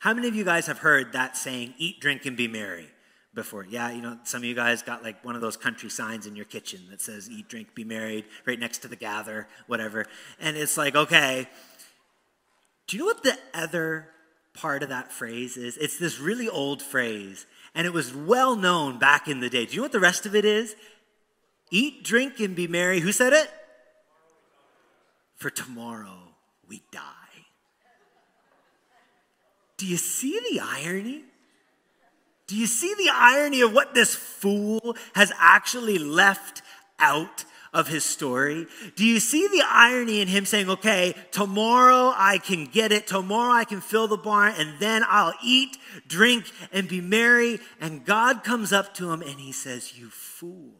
How 0.00 0.14
many 0.14 0.28
of 0.28 0.34
you 0.34 0.44
guys 0.44 0.66
have 0.66 0.78
heard 0.78 1.12
that 1.12 1.36
saying, 1.36 1.74
eat, 1.78 2.00
drink, 2.00 2.26
and 2.26 2.36
be 2.36 2.46
merry? 2.46 2.90
before. 3.34 3.66
Yeah, 3.68 3.90
you 3.90 4.00
know, 4.00 4.18
some 4.24 4.38
of 4.38 4.44
you 4.44 4.54
guys 4.54 4.82
got 4.82 5.02
like 5.02 5.24
one 5.24 5.34
of 5.34 5.40
those 5.40 5.56
country 5.56 5.90
signs 5.90 6.26
in 6.26 6.36
your 6.36 6.44
kitchen 6.44 6.80
that 6.90 7.00
says 7.00 7.28
eat, 7.30 7.48
drink, 7.48 7.74
be 7.74 7.84
married, 7.84 8.24
right 8.46 8.58
next 8.58 8.78
to 8.78 8.88
the 8.88 8.96
gather, 8.96 9.48
whatever. 9.66 10.06
And 10.40 10.56
it's 10.56 10.76
like, 10.76 10.94
okay, 10.94 11.48
do 12.86 12.96
you 12.96 13.02
know 13.02 13.06
what 13.06 13.22
the 13.22 13.38
other 13.52 14.08
part 14.52 14.82
of 14.82 14.88
that 14.90 15.12
phrase 15.12 15.56
is? 15.56 15.76
It's 15.76 15.98
this 15.98 16.20
really 16.20 16.48
old 16.48 16.82
phrase, 16.82 17.46
and 17.74 17.86
it 17.86 17.92
was 17.92 18.14
well 18.14 18.56
known 18.56 18.98
back 18.98 19.28
in 19.28 19.40
the 19.40 19.50
day. 19.50 19.66
Do 19.66 19.72
you 19.72 19.78
know 19.78 19.84
what 19.84 19.92
the 19.92 20.00
rest 20.00 20.26
of 20.26 20.34
it 20.34 20.44
is? 20.44 20.76
Eat, 21.70 22.04
drink, 22.04 22.40
and 22.40 22.54
be 22.54 22.66
merry. 22.68 23.00
Who 23.00 23.12
said 23.12 23.32
it? 23.32 23.50
For 25.36 25.50
tomorrow 25.50 26.34
we 26.68 26.82
die. 26.92 27.00
Do 29.76 29.86
you 29.86 29.96
see 29.96 30.38
the 30.50 30.60
irony? 30.60 31.24
Do 32.46 32.56
you 32.56 32.66
see 32.66 32.94
the 32.94 33.10
irony 33.12 33.62
of 33.62 33.72
what 33.72 33.94
this 33.94 34.14
fool 34.14 34.96
has 35.14 35.32
actually 35.38 35.98
left 35.98 36.62
out 36.98 37.44
of 37.74 37.88
his 37.88 38.04
story? 38.04 38.66
Do 38.96 39.04
you 39.04 39.20
see 39.20 39.46
the 39.48 39.62
irony 39.68 40.20
in 40.20 40.28
him 40.28 40.46
saying, 40.46 40.70
okay, 40.70 41.14
tomorrow 41.32 42.14
I 42.16 42.38
can 42.38 42.66
get 42.66 42.92
it, 42.92 43.06
tomorrow 43.06 43.52
I 43.52 43.64
can 43.64 43.80
fill 43.82 44.08
the 44.08 44.16
barn, 44.16 44.54
and 44.56 44.78
then 44.78 45.02
I'll 45.06 45.34
eat, 45.44 45.76
drink, 46.06 46.50
and 46.72 46.88
be 46.88 47.00
merry? 47.00 47.58
And 47.80 48.04
God 48.04 48.44
comes 48.44 48.72
up 48.72 48.94
to 48.94 49.10
him 49.10 49.20
and 49.20 49.40
he 49.40 49.52
says, 49.52 49.98
You 49.98 50.08
fool, 50.08 50.72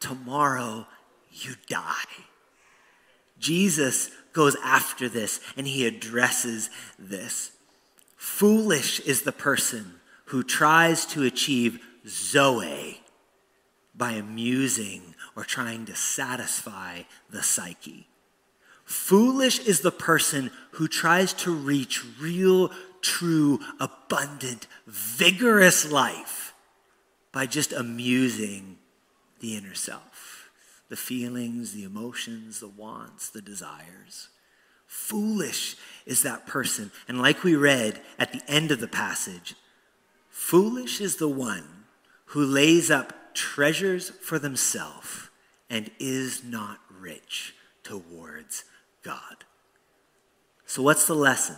tomorrow 0.00 0.86
you 1.30 1.54
die. 1.68 2.04
Jesus 3.38 4.10
goes 4.32 4.56
after 4.62 5.08
this 5.08 5.40
and 5.56 5.66
he 5.66 5.86
addresses 5.86 6.68
this. 6.98 7.52
Foolish 8.16 9.00
is 9.00 9.22
the 9.22 9.32
person 9.32 9.94
who 10.26 10.42
tries 10.42 11.06
to 11.06 11.24
achieve 11.24 11.80
Zoe 12.06 13.00
by 13.94 14.12
amusing 14.12 15.14
or 15.40 15.44
trying 15.44 15.86
to 15.86 15.96
satisfy 15.96 17.00
the 17.30 17.42
psyche. 17.42 18.06
Foolish 18.84 19.58
is 19.60 19.80
the 19.80 19.90
person 19.90 20.50
who 20.72 20.86
tries 20.86 21.32
to 21.32 21.50
reach 21.50 22.04
real, 22.20 22.70
true, 23.00 23.58
abundant, 23.80 24.66
vigorous 24.86 25.90
life 25.90 26.52
by 27.32 27.46
just 27.46 27.72
amusing 27.72 28.76
the 29.40 29.56
inner 29.56 29.72
self, 29.72 30.50
the 30.90 30.96
feelings, 30.96 31.72
the 31.72 31.84
emotions, 31.84 32.60
the 32.60 32.68
wants, 32.68 33.30
the 33.30 33.40
desires. 33.40 34.28
Foolish 34.86 35.76
is 36.04 36.22
that 36.22 36.46
person. 36.46 36.90
And 37.08 37.22
like 37.22 37.42
we 37.44 37.56
read 37.56 38.02
at 38.18 38.34
the 38.34 38.42
end 38.46 38.72
of 38.72 38.80
the 38.80 38.88
passage, 38.88 39.54
foolish 40.28 41.00
is 41.00 41.16
the 41.16 41.28
one 41.28 41.86
who 42.26 42.44
lays 42.44 42.90
up 42.90 43.14
treasures 43.32 44.10
for 44.10 44.38
themselves 44.38 45.29
and 45.70 45.90
is 45.98 46.44
not 46.44 46.80
rich 46.90 47.54
towards 47.82 48.64
God. 49.02 49.44
So, 50.66 50.82
what's 50.82 51.06
the 51.06 51.14
lesson? 51.14 51.56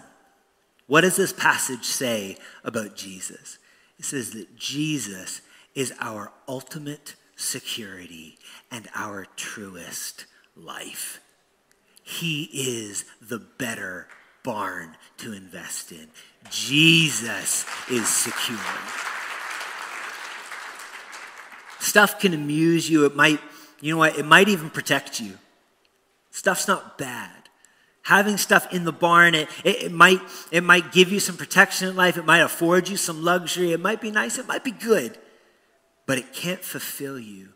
What 0.87 1.01
does 1.01 1.17
this 1.17 1.33
passage 1.33 1.85
say 1.85 2.37
about 2.65 2.95
Jesus? 2.95 3.59
It 3.99 4.05
says 4.05 4.33
that 4.33 4.57
Jesus 4.57 5.41
is 5.75 5.93
our 6.01 6.33
ultimate 6.47 7.15
security 7.37 8.39
and 8.71 8.89
our 8.95 9.27
truest 9.37 10.27
life. 10.57 11.21
He 12.03 12.45
is 12.53 13.05
the 13.21 13.39
better 13.39 14.09
barn 14.43 14.97
to 15.19 15.33
invest 15.33 15.93
in. 15.93 16.09
Jesus 16.51 17.65
is 17.91 18.09
secure. 18.09 18.59
Stuff 21.79 22.19
can 22.19 22.35
amuse 22.35 22.91
you. 22.91 23.05
It 23.07 23.17
might, 23.17 23.41
you 23.83 23.93
know 23.93 23.99
what, 23.99 24.17
it 24.17 24.25
might 24.25 24.49
even 24.49 24.71
protect 24.71 25.21
you. 25.21 25.37
Stuff's 26.31 26.67
not 26.67 26.97
bad. 26.97 27.31
Having 28.05 28.39
stuff 28.39 28.73
in 28.73 28.85
the 28.85 28.93
barn, 28.93 29.35
it, 29.35 29.49
it, 29.65 29.83
it, 29.83 29.93
might, 29.93 30.21
it 30.51 30.63
might 30.63 30.93
give 30.93 31.13
you 31.13 31.21
some 31.21 31.37
protection 31.37 31.89
in 31.89 31.97
life. 31.97 32.17
It 32.17 32.25
might 32.25 32.39
afford 32.39 32.89
you 32.89 32.97
some 32.97 33.23
luxury. 33.23 33.73
It 33.73 33.81
might 33.81 34.01
be 34.01 34.11
nice. 34.11 34.39
It 34.39 34.49
might 34.49 34.65
be 34.65 34.71
good. 34.71 35.19
But 36.07 36.19
it 36.19 36.33
can't 36.33 36.63
fulfill 36.63 37.19
you. 37.19 37.51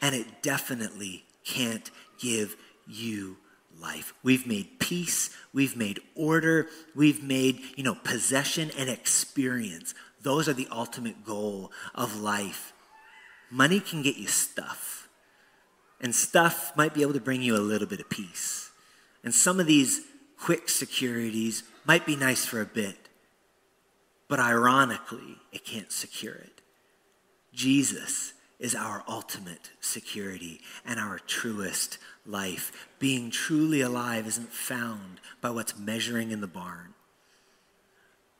And 0.00 0.14
it 0.14 0.42
definitely 0.42 1.24
can't 1.44 1.90
give 2.18 2.56
you 2.86 3.38
life. 3.80 4.12
We've 4.22 4.46
made 4.46 4.78
peace. 4.78 5.34
We've 5.52 5.76
made 5.76 6.00
order. 6.14 6.68
We've 6.94 7.22
made, 7.22 7.60
you 7.76 7.84
know, 7.84 7.94
possession 7.94 8.70
and 8.78 8.88
experience. 8.90 9.94
Those 10.22 10.48
are 10.48 10.52
the 10.52 10.68
ultimate 10.70 11.24
goal 11.24 11.72
of 11.94 12.20
life. 12.20 12.72
Money 13.50 13.80
can 13.80 14.02
get 14.02 14.16
you 14.16 14.28
stuff, 14.28 14.99
and 16.00 16.14
stuff 16.14 16.72
might 16.76 16.94
be 16.94 17.02
able 17.02 17.12
to 17.12 17.20
bring 17.20 17.42
you 17.42 17.56
a 17.56 17.58
little 17.58 17.86
bit 17.86 18.00
of 18.00 18.08
peace. 18.08 18.70
And 19.22 19.34
some 19.34 19.60
of 19.60 19.66
these 19.66 20.00
quick 20.38 20.68
securities 20.68 21.62
might 21.84 22.06
be 22.06 22.16
nice 22.16 22.46
for 22.46 22.60
a 22.60 22.66
bit, 22.66 23.08
but 24.28 24.40
ironically, 24.40 25.36
it 25.52 25.64
can't 25.64 25.92
secure 25.92 26.34
it. 26.34 26.62
Jesus 27.52 28.32
is 28.58 28.74
our 28.74 29.02
ultimate 29.08 29.70
security 29.80 30.60
and 30.84 31.00
our 31.00 31.18
truest 31.18 31.98
life. 32.26 32.88
Being 32.98 33.30
truly 33.30 33.80
alive 33.80 34.26
isn't 34.26 34.52
found 34.52 35.20
by 35.40 35.50
what's 35.50 35.78
measuring 35.78 36.30
in 36.30 36.40
the 36.40 36.46
barn, 36.46 36.94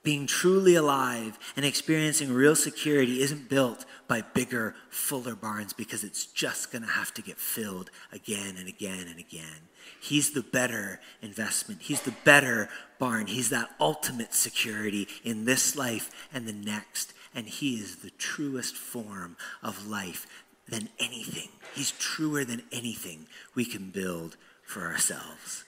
being 0.03 0.27
truly 0.27 0.75
alive 0.75 1.39
and 1.57 1.65
experiencing 1.65 2.33
real 2.33 2.57
security 2.57 3.21
isn't 3.21 3.51
built 3.51 3.85
by 4.09 4.23
bigger, 4.23 4.75
fuller 4.89 5.35
barns 5.35 5.73
because 5.73 6.05
it's 6.05 6.25
just 6.27 6.73
going 6.73 6.83
to 6.83 6.89
have 6.89 7.13
to 7.15 7.23
get 7.23 7.39
filled 7.39 7.91
again 8.11 8.57
and 8.59 8.69
again 8.69 9.07
and 9.09 9.19
again. 9.19 9.69
He's 10.01 10.33
the 10.33 10.43
better 10.43 11.01
investment. 11.21 11.83
He's 11.83 12.03
the 12.03 12.15
better 12.25 12.69
barn. 12.99 13.27
He's 13.27 13.51
that 13.51 13.71
ultimate 13.79 14.35
security 14.35 15.07
in 15.23 15.45
this 15.45 15.77
life 15.77 16.11
and 16.33 16.47
the 16.47 16.53
next. 16.53 17.13
And 17.35 17.47
He 17.47 17.75
is 17.75 17.97
the 17.97 18.11
truest 18.11 18.77
form 18.77 19.37
of 19.63 19.87
life 19.87 20.27
than 20.69 20.89
anything. 20.99 21.49
He's 21.75 21.93
truer 21.93 22.45
than 22.45 22.63
anything 22.73 23.27
we 23.55 23.65
can 23.65 23.91
build 23.91 24.37
for 24.63 24.87
ourselves. 24.87 25.65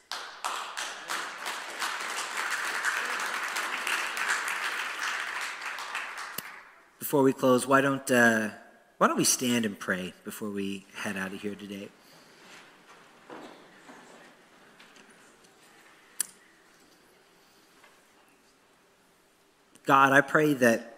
Before 7.13 7.25
we 7.25 7.35
close, 7.35 7.67
why 7.67 7.83
don't, 7.83 8.11
uh, 8.11 8.49
why 8.97 9.07
don't 9.07 9.19
we 9.19 9.25
stand 9.25 9.67
and 9.67 9.79
pray 9.79 10.15
before 10.25 10.49
we 10.49 10.87
head 10.95 11.15
out 11.15 11.35
of 11.35 11.43
here 11.43 11.55
today? 11.55 11.91
God, 19.85 20.15
I 20.15 20.23
pray 20.23 20.55
that 20.55 20.97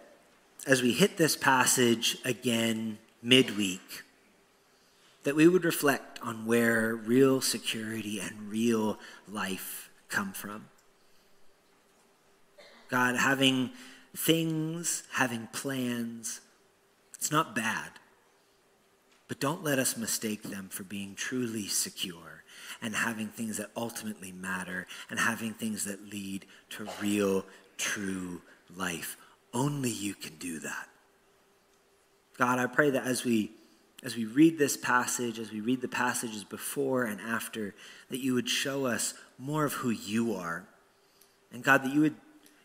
as 0.69 0.83
we 0.83 0.93
hit 0.93 1.17
this 1.17 1.35
passage 1.35 2.17
again 2.25 2.99
midweek, 3.21 4.05
that 5.25 5.35
we 5.35 5.49
would 5.49 5.65
reflect 5.65 6.21
on 6.23 6.47
where 6.47 6.95
real 6.95 7.41
security 7.41 8.21
and 8.21 8.49
real 8.49 9.01
life 9.27 9.91
come 10.09 10.33
from. 10.33 10.67
God, 12.89 13.17
having 13.17 13.73
things, 14.17 15.03
having 15.13 15.49
plans, 15.53 16.41
it's 17.15 17.33
not 17.33 17.55
bad. 17.55 17.91
But 19.29 19.41
don't 19.41 19.65
let 19.65 19.79
us 19.79 19.97
mistake 19.97 20.43
them 20.43 20.69
for 20.69 20.83
being 20.83 21.15
truly 21.15 21.67
secure 21.67 22.45
and 22.83 22.95
having 22.95 23.29
things 23.29 23.57
that 23.57 23.71
ultimately 23.77 24.33
matter 24.33 24.87
and 25.09 25.19
having 25.19 25.55
things 25.55 25.85
that 25.87 26.11
lead 26.11 26.45
to 26.71 26.87
real, 27.01 27.47
true 27.79 28.43
life. 28.77 29.17
Only 29.53 29.91
you 29.91 30.15
can 30.15 30.37
do 30.37 30.59
that. 30.61 30.89
God, 32.37 32.59
I 32.59 32.67
pray 32.67 32.91
that 32.91 33.07
as 33.07 33.25
we 33.25 33.53
as 34.03 34.17
we 34.17 34.27
read 34.27 34.59
this 34.59 34.77
passage, 34.77 35.39
as 35.39 35.51
we 35.51 35.61
read 35.63 35.81
the 35.81 35.89
passages 35.89 36.45
before 36.45 37.05
and 37.05 37.19
after, 37.23 37.75
that 38.11 38.21
you 38.21 38.35
would 38.35 38.51
show 38.51 38.85
us 38.85 39.15
more 39.39 39.65
of 39.65 39.73
who 39.73 39.89
you 39.89 40.35
are. 40.35 40.69
And 41.51 41.65
God, 41.65 41.85
that 41.85 41.95
you 41.95 42.03
would 42.03 42.17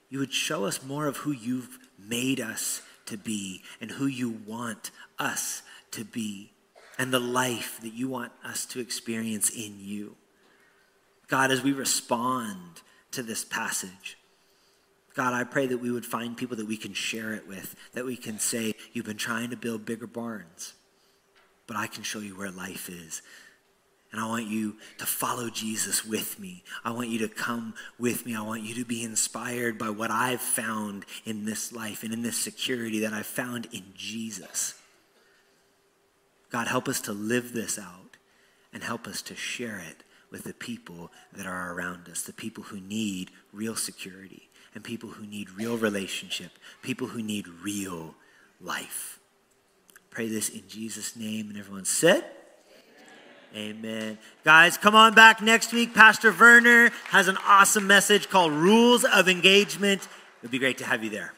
you 0.10 0.20
would 0.20 0.34
show 0.34 0.66
us 0.66 0.84
more 0.84 1.08
of 1.08 1.18
who 1.18 1.32
you've 1.32 1.78
made 1.98 2.40
us 2.40 2.82
to 3.06 3.18
be 3.18 3.62
and 3.80 3.92
who 3.92 4.08
you 4.08 4.30
want 4.46 4.92
us 5.18 5.62
to 5.92 6.04
be 6.04 6.52
and 6.98 7.14
the 7.14 7.20
life 7.20 7.80
that 7.82 7.94
you 7.94 8.08
want 8.08 8.32
us 8.44 8.66
to 8.68 8.80
experience 8.80 9.50
in 9.50 9.78
you. 9.80 10.16
God, 11.28 11.52
as 11.52 11.64
we 11.64 11.72
respond 11.72 12.82
to 13.12 13.24
this 13.24 13.46
passage, 13.46 14.18
God, 15.16 15.34
I 15.34 15.44
pray 15.44 15.68
that 15.68 15.78
we 15.80 15.92
would 15.92 16.06
find 16.06 16.38
people 16.38 16.58
that 16.58 16.68
we 16.68 16.78
can 16.78 16.94
share 16.94 17.34
it 17.34 17.48
with, 17.48 17.76
that 17.94 18.06
we 18.06 18.16
can 18.16 18.40
say, 18.40 18.74
You've 18.94 19.06
been 19.06 19.18
trying 19.18 19.50
to 19.50 19.58
build 19.58 19.86
bigger 19.86 20.08
barns, 20.08 20.74
but 21.68 21.78
I 21.78 21.88
can 21.88 22.04
show 22.04 22.20
you 22.20 22.38
where 22.38 22.52
life 22.52 22.90
is. 22.90 23.22
And 24.12 24.20
I 24.20 24.28
want 24.28 24.48
you 24.48 24.78
to 24.98 25.06
follow 25.06 25.50
Jesus 25.50 26.04
with 26.04 26.40
me. 26.40 26.64
I 26.84 26.92
want 26.92 27.10
you 27.10 27.20
to 27.20 27.28
come 27.28 27.76
with 28.00 28.26
me. 28.26 28.36
I 28.36 28.42
want 28.42 28.64
you 28.64 28.74
to 28.76 28.86
be 28.86 29.04
inspired 29.04 29.78
by 29.78 29.92
what 29.92 30.10
I've 30.10 30.42
found 30.42 31.06
in 31.26 31.46
this 31.46 31.72
life 31.72 32.04
and 32.04 32.12
in 32.12 32.24
this 32.24 32.38
security 32.38 33.00
that 33.02 33.14
I've 33.14 33.28
found 33.28 33.68
in 33.72 33.84
Jesus. 33.96 34.74
God, 36.50 36.68
help 36.68 36.88
us 36.88 37.02
to 37.02 37.12
live 37.12 37.54
this 37.54 37.78
out 37.78 38.18
and 38.74 38.84
help 38.84 39.06
us 39.06 39.22
to 39.24 39.36
share 39.36 39.78
it 39.78 40.04
with 40.32 40.44
the 40.44 40.54
people 40.54 41.12
that 41.34 41.46
are 41.46 41.74
around 41.74 42.08
us, 42.10 42.24
the 42.24 42.34
people 42.34 42.64
who 42.64 42.80
need 42.80 43.30
real 43.54 43.76
security 43.76 44.50
and 44.74 44.84
people 44.84 45.10
who 45.10 45.26
need 45.26 45.52
real 45.52 45.78
relationship, 45.78 46.52
people 46.82 47.08
who 47.08 47.22
need 47.22 47.48
real 47.48 48.16
life. 48.60 49.20
Pray 50.10 50.28
this 50.28 50.50
in 50.50 50.64
Jesus' 50.68 51.16
name. 51.16 51.50
And 51.50 51.58
everyone 51.58 51.86
said, 51.86 52.26
Amen. 53.56 54.18
Guys, 54.44 54.78
come 54.78 54.96
on 54.96 55.16
back 55.16 55.42
next 55.42 55.74
week. 55.74 55.94
Pastor 55.96 56.32
Werner 56.32 56.92
has 57.06 57.28
an 57.28 57.38
awesome 57.48 57.88
message 57.88 58.30
called 58.30 58.52
Rules 58.52 59.04
of 59.04 59.28
Engagement. 59.28 60.04
It 60.04 60.10
would 60.44 60.52
be 60.52 60.60
great 60.60 60.78
to 60.80 60.86
have 60.86 61.04
you 61.04 61.10
there. 61.10 61.34